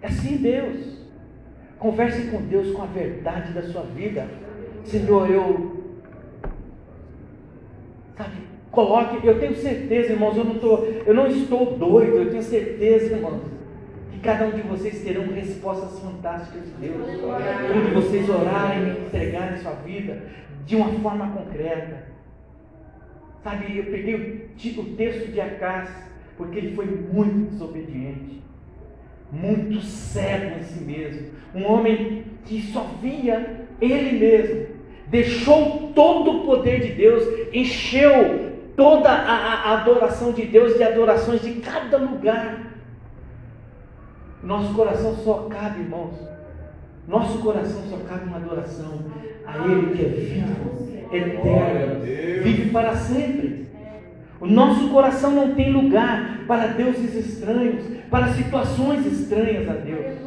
É 0.00 0.06
assim 0.06 0.36
Deus. 0.36 1.00
Converse 1.76 2.30
com 2.30 2.40
Deus 2.42 2.70
com 2.70 2.82
a 2.82 2.86
verdade 2.86 3.52
da 3.52 3.62
sua 3.62 3.82
vida. 3.82 4.28
Senhor, 4.84 5.28
eu. 5.28 5.80
Sabe, 8.16 8.36
coloque, 8.70 9.26
eu 9.26 9.40
tenho 9.40 9.56
certeza, 9.56 10.12
irmãos, 10.12 10.36
eu 10.36 10.44
não, 10.44 10.58
tô, 10.58 10.84
eu 10.84 11.14
não 11.14 11.26
estou 11.26 11.76
doido, 11.76 12.16
eu 12.16 12.30
tenho 12.30 12.42
certeza, 12.42 13.16
irmãos, 13.16 13.40
cada 14.22 14.46
um 14.46 14.50
de 14.50 14.62
vocês 14.62 15.02
terão 15.02 15.26
respostas 15.32 15.98
fantásticas 16.00 16.62
de 16.64 16.70
Deus. 16.88 17.06
Quando 17.20 17.94
vocês 17.94 18.28
orarem 18.28 18.88
e 18.88 19.06
entregarem 19.06 19.56
sua 19.58 19.72
vida 19.72 20.22
de 20.66 20.76
uma 20.76 20.88
forma 21.00 21.28
concreta. 21.30 22.04
Sabe, 23.42 23.76
eu 23.78 23.84
peguei 23.84 24.14
o, 24.14 24.80
o 24.80 24.84
texto 24.96 25.32
de 25.32 25.40
Acás, 25.40 25.88
porque 26.36 26.58
ele 26.58 26.74
foi 26.74 26.84
muito 26.86 27.50
desobediente, 27.50 28.42
muito 29.32 29.80
cego 29.80 30.58
em 30.60 30.62
si 30.64 30.84
mesmo, 30.84 31.28
um 31.54 31.64
homem 31.64 32.24
que 32.44 32.60
só 32.60 32.82
via 33.00 33.66
ele 33.80 34.18
mesmo, 34.18 34.66
deixou 35.08 35.90
todo 35.94 36.30
o 36.30 36.44
poder 36.44 36.80
de 36.80 36.92
Deus, 36.92 37.24
encheu 37.52 38.50
toda 38.76 39.08
a, 39.08 39.14
a- 39.14 39.70
a 39.70 39.80
adoração 39.80 40.32
de 40.32 40.44
Deus 40.44 40.76
de 40.76 40.82
adorações 40.82 41.40
de 41.40 41.54
cada 41.60 41.96
lugar. 41.96 42.69
Nosso 44.42 44.74
coração 44.74 45.16
só 45.16 45.48
cabe, 45.50 45.80
irmãos. 45.80 46.14
Nosso 47.06 47.38
coração 47.38 47.82
só 47.90 47.96
cabe 48.08 48.26
uma 48.26 48.36
adoração 48.36 49.00
a 49.46 49.58
Ele 49.66 49.96
que 49.96 50.04
é 50.04 50.08
vivo, 50.08 50.88
eterno, 51.12 52.00
vive 52.42 52.70
para 52.70 52.94
sempre. 52.94 53.68
O 54.40 54.46
nosso 54.46 54.88
coração 54.88 55.32
não 55.32 55.54
tem 55.54 55.72
lugar 55.72 56.44
para 56.46 56.68
deuses 56.68 57.14
estranhos, 57.14 57.84
para 58.08 58.28
situações 58.28 59.04
estranhas 59.04 59.68
a 59.68 59.74
Deus. 59.74 60.18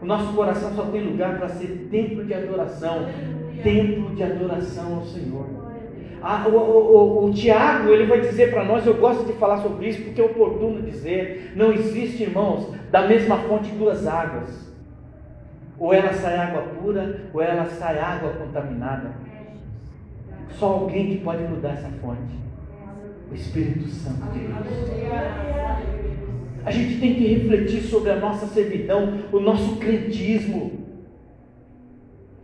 O 0.00 0.06
nosso 0.06 0.32
coração 0.32 0.74
só 0.74 0.84
tem 0.86 1.02
lugar 1.02 1.38
para 1.38 1.48
ser 1.48 1.88
templo 1.90 2.24
de 2.24 2.32
adoração, 2.32 3.06
templo 3.62 4.14
de 4.14 4.22
adoração 4.22 4.96
ao 4.96 5.04
Senhor. 5.04 5.65
O, 6.22 6.48
o- 6.48 6.96
o- 6.96 7.24
o 7.26 7.32
Tiago 7.32 7.90
ele 7.90 8.06
vai 8.06 8.20
dizer 8.20 8.50
para 8.50 8.64
nós, 8.64 8.86
eu 8.86 8.94
gosto 8.94 9.24
de 9.24 9.32
falar 9.34 9.58
sobre 9.58 9.88
isso 9.88 10.02
porque 10.02 10.20
é 10.20 10.24
oportuno 10.24 10.82
dizer, 10.82 11.52
não 11.54 11.72
existe, 11.72 12.24
irmãos, 12.24 12.72
da 12.90 13.06
mesma 13.06 13.36
fonte 13.38 13.70
duas 13.72 14.06
águas. 14.06 14.66
Ou 15.78 15.92
ela 15.92 16.12
sai 16.12 16.36
água 16.36 16.62
pura, 16.62 17.20
ou 17.34 17.42
ela 17.42 17.66
sai 17.66 17.98
água 17.98 18.30
contaminada. 18.30 19.10
Só 20.50 20.66
alguém 20.72 21.08
que 21.10 21.18
pode 21.18 21.42
mudar 21.44 21.70
essa 21.72 21.90
fonte. 22.00 22.34
O 23.30 23.34
Espírito 23.34 23.86
Santo 23.88 24.22
de 24.32 24.38
Deus. 24.38 24.56
A 26.64 26.70
gente 26.70 26.98
tem 26.98 27.14
que 27.14 27.26
refletir 27.34 27.82
sobre 27.82 28.10
a 28.10 28.16
nossa 28.16 28.46
servidão, 28.46 29.18
o 29.32 29.38
nosso 29.38 29.76
crentismo. 29.76 30.85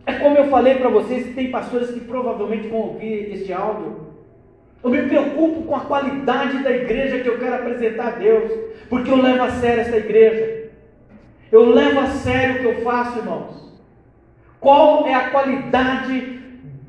É 0.05 0.13
como 0.13 0.37
eu 0.37 0.49
falei 0.49 0.75
para 0.75 0.89
vocês, 0.89 1.33
tem 1.33 1.49
pastores 1.49 1.91
que 1.91 2.01
provavelmente 2.01 2.67
vão 2.67 2.79
ouvir 2.79 3.33
este 3.33 3.53
áudio. 3.53 4.13
Eu 4.83 4.89
me 4.89 5.01
preocupo 5.03 5.61
com 5.63 5.75
a 5.75 5.81
qualidade 5.81 6.61
da 6.61 6.71
igreja 6.71 7.19
que 7.19 7.29
eu 7.29 7.39
quero 7.39 7.55
apresentar 7.55 8.07
a 8.07 8.11
Deus, 8.11 8.51
porque 8.89 9.09
eu 9.09 9.21
levo 9.21 9.43
a 9.43 9.51
sério 9.51 9.81
essa 9.81 9.95
igreja. 9.95 10.71
Eu 11.49 11.69
levo 11.69 11.99
a 11.99 12.07
sério 12.07 12.55
o 12.55 12.59
que 12.59 12.65
eu 12.65 12.83
faço, 12.83 13.19
irmãos. 13.19 13.71
Qual 14.59 15.07
é 15.07 15.13
a 15.13 15.29
qualidade 15.29 16.39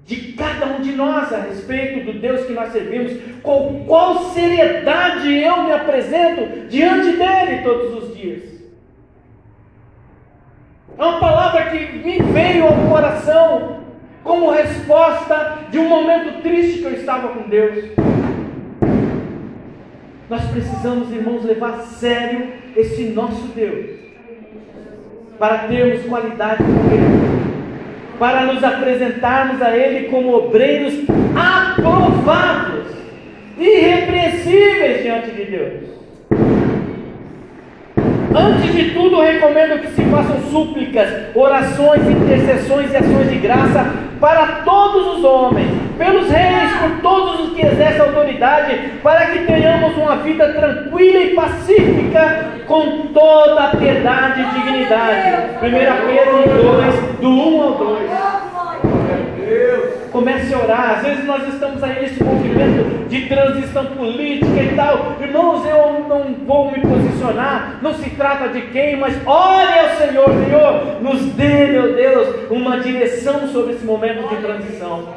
de 0.04 0.32
cada 0.32 0.66
um 0.66 0.80
de 0.80 0.92
nós 0.92 1.32
a 1.32 1.38
respeito 1.38 2.04
do 2.04 2.18
Deus 2.18 2.46
que 2.46 2.52
nós 2.52 2.72
servimos? 2.72 3.12
Com 3.42 3.84
qual 3.86 4.30
seriedade 4.30 5.32
eu 5.32 5.62
me 5.62 5.72
apresento 5.72 6.66
diante 6.68 7.16
dele 7.16 7.62
todos 7.62 8.02
os 8.02 8.16
dias? 8.16 8.53
É 10.96 11.02
uma 11.02 11.18
palavra 11.18 11.70
que 11.70 11.98
me 11.98 12.22
veio 12.22 12.66
ao 12.66 12.88
coração 12.88 13.80
como 14.22 14.50
resposta 14.50 15.58
de 15.70 15.78
um 15.78 15.88
momento 15.88 16.40
triste 16.40 16.78
que 16.78 16.84
eu 16.84 16.92
estava 16.92 17.28
com 17.28 17.48
Deus. 17.48 17.84
Nós 20.30 20.42
precisamos, 20.50 21.12
irmãos, 21.12 21.44
levar 21.44 21.74
a 21.74 21.78
sério 21.78 22.46
esse 22.76 23.04
nosso 23.10 23.48
Deus, 23.54 23.90
para 25.38 25.58
termos 25.68 26.06
qualidade 26.06 26.62
com 26.62 26.94
Ele, 26.94 27.44
para 28.18 28.46
nos 28.46 28.62
apresentarmos 28.64 29.60
a 29.60 29.76
Ele 29.76 30.08
como 30.08 30.34
obreiros 30.34 30.94
aprovados, 31.36 32.86
irrepreensíveis 33.58 35.02
diante 35.02 35.30
de 35.32 35.44
Deus. 35.44 35.93
Antes 38.36 38.74
de 38.74 38.90
tudo, 38.90 39.22
recomendo 39.22 39.80
que 39.80 39.86
se 39.92 40.02
façam 40.10 40.36
súplicas, 40.50 41.08
orações, 41.36 42.02
intercessões 42.10 42.92
e 42.92 42.96
ações 42.96 43.30
de 43.30 43.36
graça 43.36 43.92
para 44.20 44.62
todos 44.64 45.18
os 45.18 45.24
homens, 45.24 45.68
pelos 45.96 46.28
reis, 46.28 46.72
por 46.80 47.00
todos 47.00 47.40
os 47.46 47.54
que 47.54 47.64
exercem 47.64 48.00
autoridade, 48.00 48.76
para 49.04 49.26
que 49.26 49.38
tenhamos 49.44 49.96
uma 49.96 50.16
vida 50.16 50.52
tranquila 50.52 51.18
e 51.20 51.34
pacífica, 51.34 52.46
com 52.66 53.06
toda 53.14 53.66
a 53.66 53.76
piedade 53.76 54.40
e 54.40 54.60
dignidade. 54.60 55.28
1 55.62 55.70
Pedro 56.08 56.72
2, 56.72 57.20
do 57.20 57.28
1 57.28 57.62
ao 57.62 57.72
2. 57.72 58.33
Comece 60.10 60.54
a 60.54 60.58
orar. 60.58 60.98
Às 60.98 61.02
vezes 61.02 61.24
nós 61.24 61.46
estamos 61.52 61.82
aí 61.82 62.02
nesse 62.02 62.22
movimento 62.22 63.08
de 63.08 63.26
transição 63.26 63.86
política 63.86 64.62
e 64.62 64.74
tal. 64.76 65.16
Irmãos, 65.20 65.66
eu 65.66 66.06
não 66.08 66.34
vou 66.46 66.70
me 66.70 66.80
posicionar. 66.80 67.78
Não 67.82 67.94
se 67.94 68.10
trata 68.10 68.48
de 68.48 68.62
quem, 68.68 68.96
mas 68.96 69.14
ore 69.26 69.78
ao 69.78 69.88
Senhor. 69.96 70.28
Senhor, 70.44 71.02
nos 71.02 71.32
dê, 71.34 71.66
meu 71.66 71.94
Deus, 71.94 72.50
uma 72.50 72.78
direção 72.78 73.48
sobre 73.48 73.74
esse 73.74 73.84
momento 73.84 74.28
de 74.28 74.36
transição. 74.36 75.08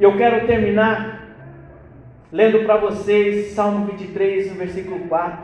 Eu 0.00 0.16
quero 0.16 0.46
terminar 0.46 1.18
lendo 2.32 2.64
para 2.64 2.76
vocês 2.76 3.52
Salmo 3.52 3.86
23, 3.86 4.52
versículo 4.52 5.00
4, 5.08 5.38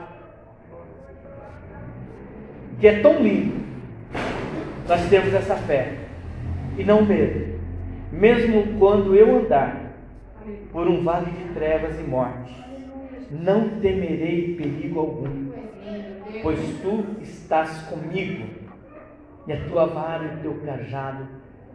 que 2.81 2.87
é 2.87 3.01
tão 3.01 3.21
lindo. 3.21 3.65
Nós 4.87 5.09
temos 5.09 5.32
essa 5.32 5.57
fé 5.57 5.97
e 6.76 6.85
não 6.85 7.05
medo, 7.05 7.59
mesmo 8.12 8.78
quando 8.78 9.14
eu 9.14 9.39
andar 9.39 9.95
por 10.70 10.87
um 10.87 11.03
vale 11.03 11.30
de 11.30 11.55
trevas 11.55 11.99
e 11.99 12.03
morte, 12.03 12.55
não 13.30 13.80
temerei 13.80 14.55
perigo 14.57 15.01
algum, 15.01 15.53
pois 16.43 16.61
tu 16.82 17.05
estás 17.22 17.78
comigo, 17.89 18.47
e 19.47 19.53
a 19.53 19.68
tua 19.68 19.87
vara 19.87 20.24
e 20.24 20.37
o 20.37 20.41
teu 20.41 20.61
cajado 20.64 21.26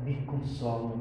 me 0.03 0.15
consolam. 0.27 0.99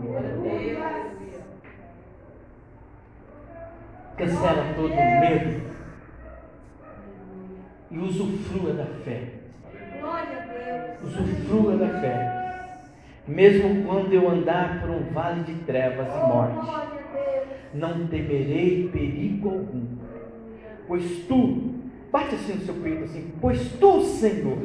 Cancela 4.16 4.74
todo 4.74 4.92
o 4.92 5.20
medo 5.20 5.60
e 7.90 7.98
usufrua 7.98 8.72
da 8.72 8.86
fé. 9.04 9.37
Usufrua 11.02 11.76
da 11.76 12.00
fé 12.00 12.38
mesmo 13.28 13.84
quando 13.84 14.12
eu 14.12 14.28
andar 14.28 14.80
por 14.80 14.88
um 14.88 15.02
vale 15.12 15.42
de 15.42 15.54
trevas 15.64 16.08
e 16.08 16.26
morte, 16.26 16.88
não 17.74 18.06
temerei 18.06 18.88
perigo 18.90 19.50
algum, 19.50 19.86
pois 20.86 21.26
tu, 21.26 21.74
bate 22.10 22.34
assim 22.34 22.54
no 22.54 22.60
seu 22.62 22.74
peito 22.76 23.04
assim, 23.04 23.30
pois 23.38 23.72
tu, 23.72 24.00
Senhor, 24.00 24.58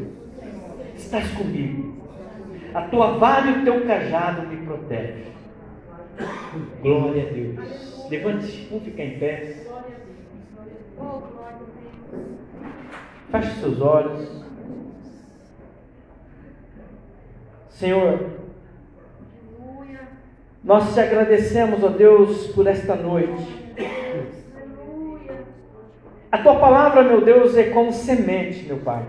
estás 0.95 1.29
comigo, 1.33 2.01
a 2.73 2.83
tua 2.83 3.17
vara 3.17 3.47
e 3.47 3.59
o 3.59 3.63
teu 3.65 3.85
cajado 3.85 4.47
me 4.47 4.57
protegem. 4.65 5.33
Glória 6.81 7.27
a 7.27 7.33
Deus. 7.33 8.07
Levante, 8.09 8.67
vamos 8.69 8.85
ficar 8.85 9.03
em 9.03 9.19
pé. 9.19 9.57
Feche 13.31 13.59
seus 13.59 13.81
olhos. 13.81 14.43
Senhor, 17.73 18.29
nós 20.63 20.93
te 20.93 20.99
agradecemos, 20.99 21.83
ó 21.83 21.89
Deus, 21.89 22.47
por 22.47 22.67
esta 22.67 22.95
noite. 22.95 23.63
A 26.31 26.37
tua 26.37 26.55
palavra, 26.55 27.03
meu 27.03 27.21
Deus, 27.21 27.57
é 27.57 27.63
como 27.63 27.91
semente, 27.91 28.65
meu 28.65 28.77
Pai. 28.77 29.03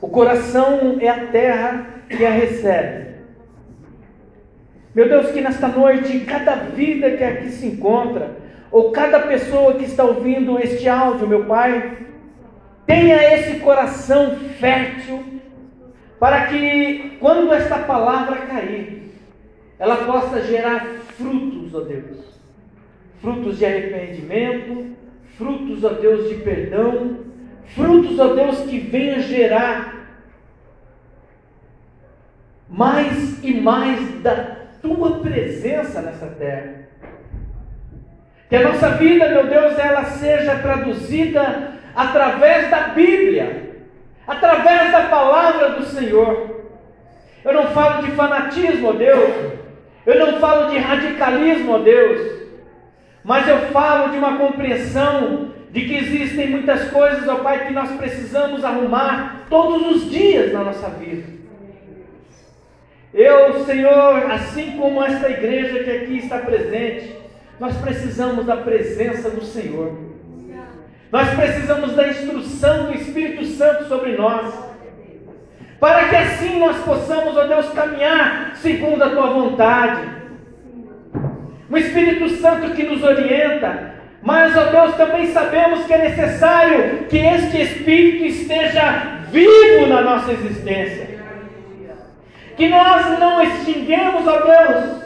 O 0.00 0.08
coração 0.08 0.98
é 1.00 1.08
a 1.08 1.26
terra 1.26 1.86
que 2.08 2.24
a 2.24 2.30
recebe. 2.30 3.10
Meu 4.94 5.08
Deus, 5.08 5.30
que 5.30 5.40
nesta 5.40 5.68
noite, 5.68 6.20
cada 6.20 6.54
vida 6.56 7.10
que 7.12 7.24
aqui 7.24 7.48
se 7.50 7.66
encontra, 7.66 8.36
ou 8.70 8.92
cada 8.92 9.20
pessoa 9.20 9.74
que 9.74 9.84
está 9.84 10.04
ouvindo 10.04 10.58
este 10.58 10.88
áudio, 10.88 11.26
meu 11.26 11.44
Pai, 11.44 11.98
tenha 12.86 13.16
esse 13.34 13.60
coração 13.60 14.36
fértil, 14.58 15.39
para 16.20 16.46
que 16.48 17.16
quando 17.18 17.50
esta 17.52 17.78
palavra 17.78 18.46
cair, 18.46 19.10
ela 19.78 19.96
possa 19.96 20.42
gerar 20.42 20.84
frutos, 21.16 21.74
ó 21.74 21.80
Deus. 21.80 22.38
Frutos 23.22 23.58
de 23.58 23.64
arrependimento, 23.64 24.94
frutos, 25.38 25.82
ó 25.82 25.88
Deus, 25.88 26.28
de 26.28 26.34
perdão, 26.36 27.20
frutos, 27.68 28.18
ó 28.18 28.34
Deus, 28.34 28.60
que 28.60 28.78
venham 28.78 29.20
gerar 29.20 30.00
mais 32.68 33.42
e 33.42 33.58
mais 33.58 34.20
da 34.20 34.56
tua 34.82 35.20
presença 35.20 36.02
nessa 36.02 36.26
terra. 36.26 36.80
Que 38.50 38.56
a 38.56 38.68
nossa 38.68 38.90
vida, 38.90 39.26
meu 39.28 39.46
Deus, 39.46 39.78
ela 39.78 40.04
seja 40.04 40.58
traduzida 40.58 41.72
através 41.94 42.70
da 42.70 42.88
Bíblia, 42.88 43.69
através 44.30 44.92
da 44.92 45.08
palavra 45.08 45.70
do 45.70 45.84
Senhor. 45.86 46.60
Eu 47.44 47.52
não 47.52 47.66
falo 47.68 48.06
de 48.06 48.12
fanatismo, 48.12 48.90
ó 48.90 48.92
Deus, 48.92 49.54
eu 50.06 50.18
não 50.18 50.38
falo 50.38 50.70
de 50.70 50.78
radicalismo, 50.78 51.72
ó 51.72 51.78
Deus, 51.78 52.40
mas 53.24 53.48
eu 53.48 53.58
falo 53.72 54.12
de 54.12 54.18
uma 54.18 54.38
compreensão 54.38 55.50
de 55.70 55.80
que 55.80 55.96
existem 55.96 56.48
muitas 56.48 56.90
coisas, 56.90 57.26
ó 57.28 57.36
Pai, 57.36 57.66
que 57.66 57.72
nós 57.72 57.90
precisamos 57.92 58.64
arrumar 58.64 59.46
todos 59.50 59.96
os 59.96 60.10
dias 60.10 60.52
na 60.52 60.62
nossa 60.62 60.88
vida. 60.90 61.40
Eu, 63.12 63.64
Senhor, 63.64 64.30
assim 64.30 64.76
como 64.78 65.02
esta 65.02 65.28
igreja 65.28 65.82
que 65.82 65.90
aqui 65.90 66.18
está 66.18 66.38
presente, 66.38 67.16
nós 67.58 67.76
precisamos 67.78 68.46
da 68.46 68.56
presença 68.58 69.28
do 69.28 69.44
Senhor. 69.44 70.09
Nós 71.12 71.28
precisamos 71.30 71.94
da 71.94 72.08
instrução 72.08 72.86
do 72.86 72.94
Espírito 72.94 73.44
Santo 73.46 73.88
sobre 73.88 74.16
nós 74.16 74.70
para 75.80 76.10
que 76.10 76.16
assim 76.16 76.58
nós 76.58 76.76
possamos, 76.84 77.36
ó 77.36 77.46
Deus, 77.46 77.70
caminhar 77.70 78.54
segundo 78.56 79.02
a 79.02 79.08
tua 79.08 79.30
vontade. 79.30 80.20
O 81.70 81.76
Espírito 81.76 82.28
Santo 82.36 82.74
que 82.74 82.82
nos 82.82 83.02
orienta, 83.02 83.94
mas, 84.22 84.54
ó 84.54 84.64
Deus, 84.64 84.94
também 84.96 85.28
sabemos 85.28 85.86
que 85.86 85.94
é 85.94 85.98
necessário 86.10 87.06
que 87.08 87.16
este 87.16 87.62
Espírito 87.62 88.24
esteja 88.26 89.20
vivo 89.30 89.86
na 89.86 90.02
nossa 90.02 90.32
existência. 90.32 91.18
Que 92.56 92.68
nós 92.68 93.18
não 93.18 93.42
extinguemos, 93.42 94.26
ó 94.26 94.38
Deus, 94.40 95.02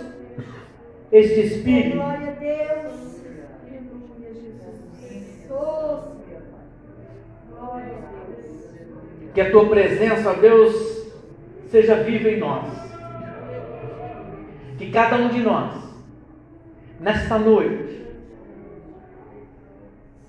este 1.12 1.40
Espírito. 1.40 1.96
Glória 1.96 2.28
a 2.28 2.32
Deus. 2.32 3.20
Aleluia, 3.62 4.34
Jesus. 4.34 4.80
Glória 4.96 5.12
a 5.12 5.43
Deus. 5.43 5.43
Que 9.34 9.40
a 9.40 9.50
tua 9.50 9.68
presença, 9.68 10.32
Deus, 10.34 11.10
seja 11.66 11.96
viva 11.96 12.28
em 12.28 12.38
nós. 12.38 12.66
Que 14.78 14.92
cada 14.92 15.16
um 15.16 15.28
de 15.28 15.40
nós, 15.40 15.72
nesta 17.00 17.36
noite, 17.36 18.06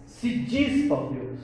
se 0.06 0.30
dispa, 0.40 0.96
ó 0.96 1.10
Deus, 1.12 1.40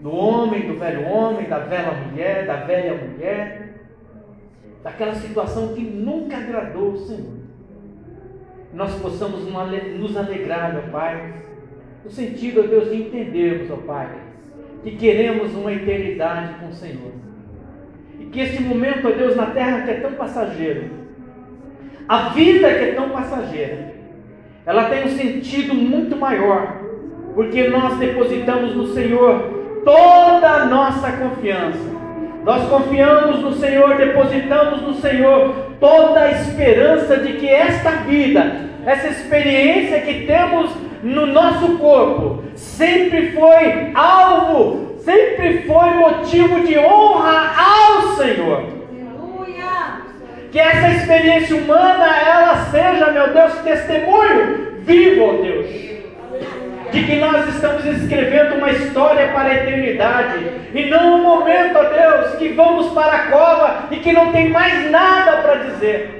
do 0.00 0.14
homem, 0.14 0.68
do 0.68 0.78
velho 0.78 1.08
homem, 1.08 1.48
da 1.48 1.58
velha 1.58 1.92
mulher, 1.92 2.46
da 2.46 2.56
velha 2.56 2.94
mulher, 2.94 3.74
daquela 4.84 5.14
situação 5.16 5.74
que 5.74 5.80
nunca 5.80 6.36
agradou 6.36 6.92
o 6.92 6.98
Senhor. 6.98 7.40
nós 8.72 8.94
possamos 9.00 9.40
nos 9.98 10.16
alegrar, 10.16 10.72
meu 10.74 10.92
Pai, 10.92 11.34
no 12.04 12.10
sentido, 12.10 12.62
ó 12.64 12.66
Deus, 12.66 12.90
de 12.90 12.96
entendermos, 12.96 13.70
ó 13.70 13.76
Pai, 13.76 14.08
que 14.82 14.92
queremos 14.92 15.54
uma 15.54 15.72
eternidade 15.72 16.54
com 16.60 16.68
o 16.68 16.72
Senhor. 16.72 17.12
E 18.18 18.24
que 18.26 18.40
este 18.40 18.62
momento, 18.62 19.08
ó 19.08 19.10
Deus, 19.10 19.36
na 19.36 19.46
terra 19.46 19.82
que 19.82 19.90
é 19.90 19.94
tão 19.94 20.12
passageiro, 20.12 20.84
a 22.08 22.30
vida 22.30 22.68
que 22.68 22.84
é 22.84 22.92
tão 22.92 23.10
passageira, 23.10 23.94
ela 24.66 24.84
tem 24.84 25.04
um 25.04 25.10
sentido 25.10 25.74
muito 25.74 26.16
maior, 26.16 26.80
porque 27.34 27.68
nós 27.68 27.98
depositamos 27.98 28.74
no 28.74 28.88
Senhor 28.88 29.82
toda 29.84 30.48
a 30.48 30.66
nossa 30.66 31.12
confiança. 31.12 32.00
Nós 32.44 32.68
confiamos 32.68 33.40
no 33.40 33.52
Senhor, 33.52 33.96
depositamos 33.96 34.82
no 34.82 34.94
Senhor 34.94 35.54
toda 35.78 36.20
a 36.20 36.30
esperança 36.32 37.18
de 37.18 37.34
que 37.34 37.48
esta 37.48 37.90
vida, 37.90 38.68
essa 38.86 39.08
experiência 39.08 40.00
que 40.00 40.26
temos 40.26 40.70
no 41.02 41.26
nosso 41.26 41.78
corpo, 41.78 42.44
sempre 42.54 43.32
foi 43.32 43.90
alvo, 43.94 44.96
sempre 45.00 45.62
foi 45.66 45.90
motivo 45.90 46.60
de 46.60 46.78
honra 46.78 47.52
ao 47.56 48.16
Senhor. 48.16 48.64
Aleluia. 48.90 50.02
Que 50.52 50.58
essa 50.58 50.88
experiência 50.90 51.56
humana, 51.56 52.06
ela 52.18 52.66
seja, 52.66 53.10
meu 53.12 53.32
Deus, 53.32 53.52
testemunho 53.60 54.74
vivo, 54.82 55.24
ó 55.24 55.42
Deus 55.42 55.90
de 56.92 57.04
que 57.04 57.16
nós 57.16 57.48
estamos 57.54 57.84
escrevendo 57.84 58.56
uma 58.56 58.70
história 58.70 59.28
para 59.28 59.48
a 59.48 59.54
eternidade 59.54 60.44
e 60.74 60.86
não 60.86 61.14
um 61.14 61.22
momento, 61.22 61.78
ó 61.78 61.84
Deus, 61.84 62.34
que 62.36 62.48
vamos 62.48 62.92
para 62.92 63.12
a 63.12 63.26
cova 63.26 63.88
e 63.90 63.96
que 63.96 64.12
não 64.12 64.32
tem 64.32 64.50
mais 64.50 64.90
nada 64.90 65.42
para 65.42 65.54
dizer. 65.56 66.19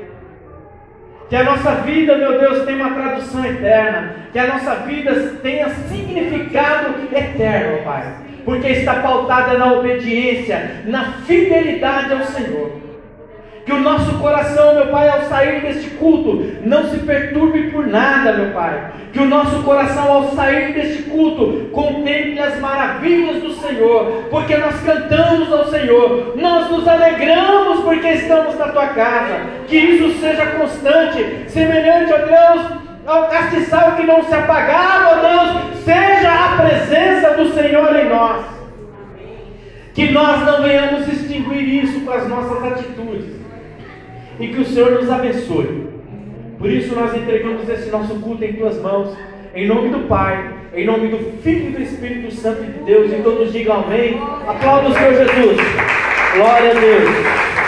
Que 1.30 1.36
a 1.36 1.44
nossa 1.44 1.76
vida, 1.76 2.18
meu 2.18 2.40
Deus, 2.40 2.64
tenha 2.64 2.84
uma 2.84 2.92
tradução 2.92 3.44
eterna, 3.44 4.16
que 4.32 4.38
a 4.38 4.48
nossa 4.48 4.74
vida 4.80 5.14
tenha 5.40 5.68
significado 5.70 7.06
eterno, 7.14 7.84
Pai, 7.84 8.16
porque 8.44 8.66
está 8.66 8.94
pautada 8.94 9.56
na 9.56 9.74
obediência, 9.74 10.82
na 10.86 11.12
fidelidade 11.22 12.12
ao 12.12 12.24
Senhor. 12.24 12.89
Que 13.70 13.76
o 13.76 13.82
nosso 13.82 14.18
coração, 14.18 14.74
meu 14.74 14.88
Pai, 14.88 15.08
ao 15.08 15.22
sair 15.28 15.60
deste 15.60 15.90
culto, 15.90 16.44
não 16.64 16.90
se 16.90 16.98
perturbe 16.98 17.70
por 17.70 17.86
nada, 17.86 18.32
meu 18.32 18.52
Pai. 18.52 18.90
Que 19.12 19.20
o 19.20 19.26
nosso 19.26 19.62
coração, 19.62 20.10
ao 20.10 20.30
sair 20.32 20.72
deste 20.74 21.04
culto, 21.04 21.68
contemple 21.70 22.40
as 22.40 22.58
maravilhas 22.58 23.40
do 23.40 23.52
Senhor, 23.52 24.24
porque 24.28 24.56
nós 24.56 24.74
cantamos 24.80 25.52
ao 25.52 25.66
Senhor, 25.66 26.34
nós 26.36 26.68
nos 26.68 26.88
alegramos 26.88 27.84
porque 27.84 28.08
estamos 28.08 28.58
na 28.58 28.70
tua 28.70 28.88
casa. 28.88 29.40
Que 29.68 29.76
isso 29.76 30.18
seja 30.18 30.46
constante, 30.46 31.44
semelhante, 31.46 32.12
ó 32.12 32.16
Deus, 32.16 32.66
ao 33.06 33.28
castiçal 33.28 33.92
que 33.92 34.02
não 34.02 34.24
se 34.24 34.34
apagava, 34.34 35.10
ó 35.10 35.20
Deus, 35.20 35.84
seja 35.84 36.28
a 36.28 36.56
presença 36.60 37.34
do 37.34 37.54
Senhor 37.54 37.94
em 37.94 38.08
nós. 38.08 38.46
Que 39.94 40.10
nós 40.10 40.44
não 40.44 40.60
venhamos 40.60 41.06
extinguir 41.06 41.84
isso 41.84 42.00
com 42.00 42.10
as 42.10 42.26
nossas 42.28 42.64
atitudes 42.64 43.38
e 44.40 44.48
que 44.48 44.60
o 44.60 44.64
Senhor 44.64 44.92
nos 44.92 45.10
abençoe. 45.10 45.86
Por 46.58 46.70
isso 46.70 46.94
nós 46.94 47.14
entregamos 47.14 47.68
esse 47.68 47.90
nosso 47.90 48.14
culto 48.16 48.44
em 48.44 48.54
tuas 48.54 48.80
mãos, 48.80 49.16
em 49.54 49.66
nome 49.66 49.90
do 49.90 50.08
Pai, 50.08 50.54
em 50.74 50.84
nome 50.84 51.08
do 51.08 51.18
Filho 51.42 51.68
e 51.68 51.72
do 51.72 51.82
Espírito 51.82 52.34
Santo 52.34 52.62
de 52.62 52.84
Deus, 52.84 53.12
e 53.12 53.22
todos 53.22 53.52
digam 53.52 53.84
amém. 53.84 54.20
Aplauda 54.46 54.88
o 54.88 54.94
Senhor 54.94 55.14
Jesus. 55.14 55.56
Glória 56.36 56.70
a 56.70 56.74
Deus. 56.74 57.59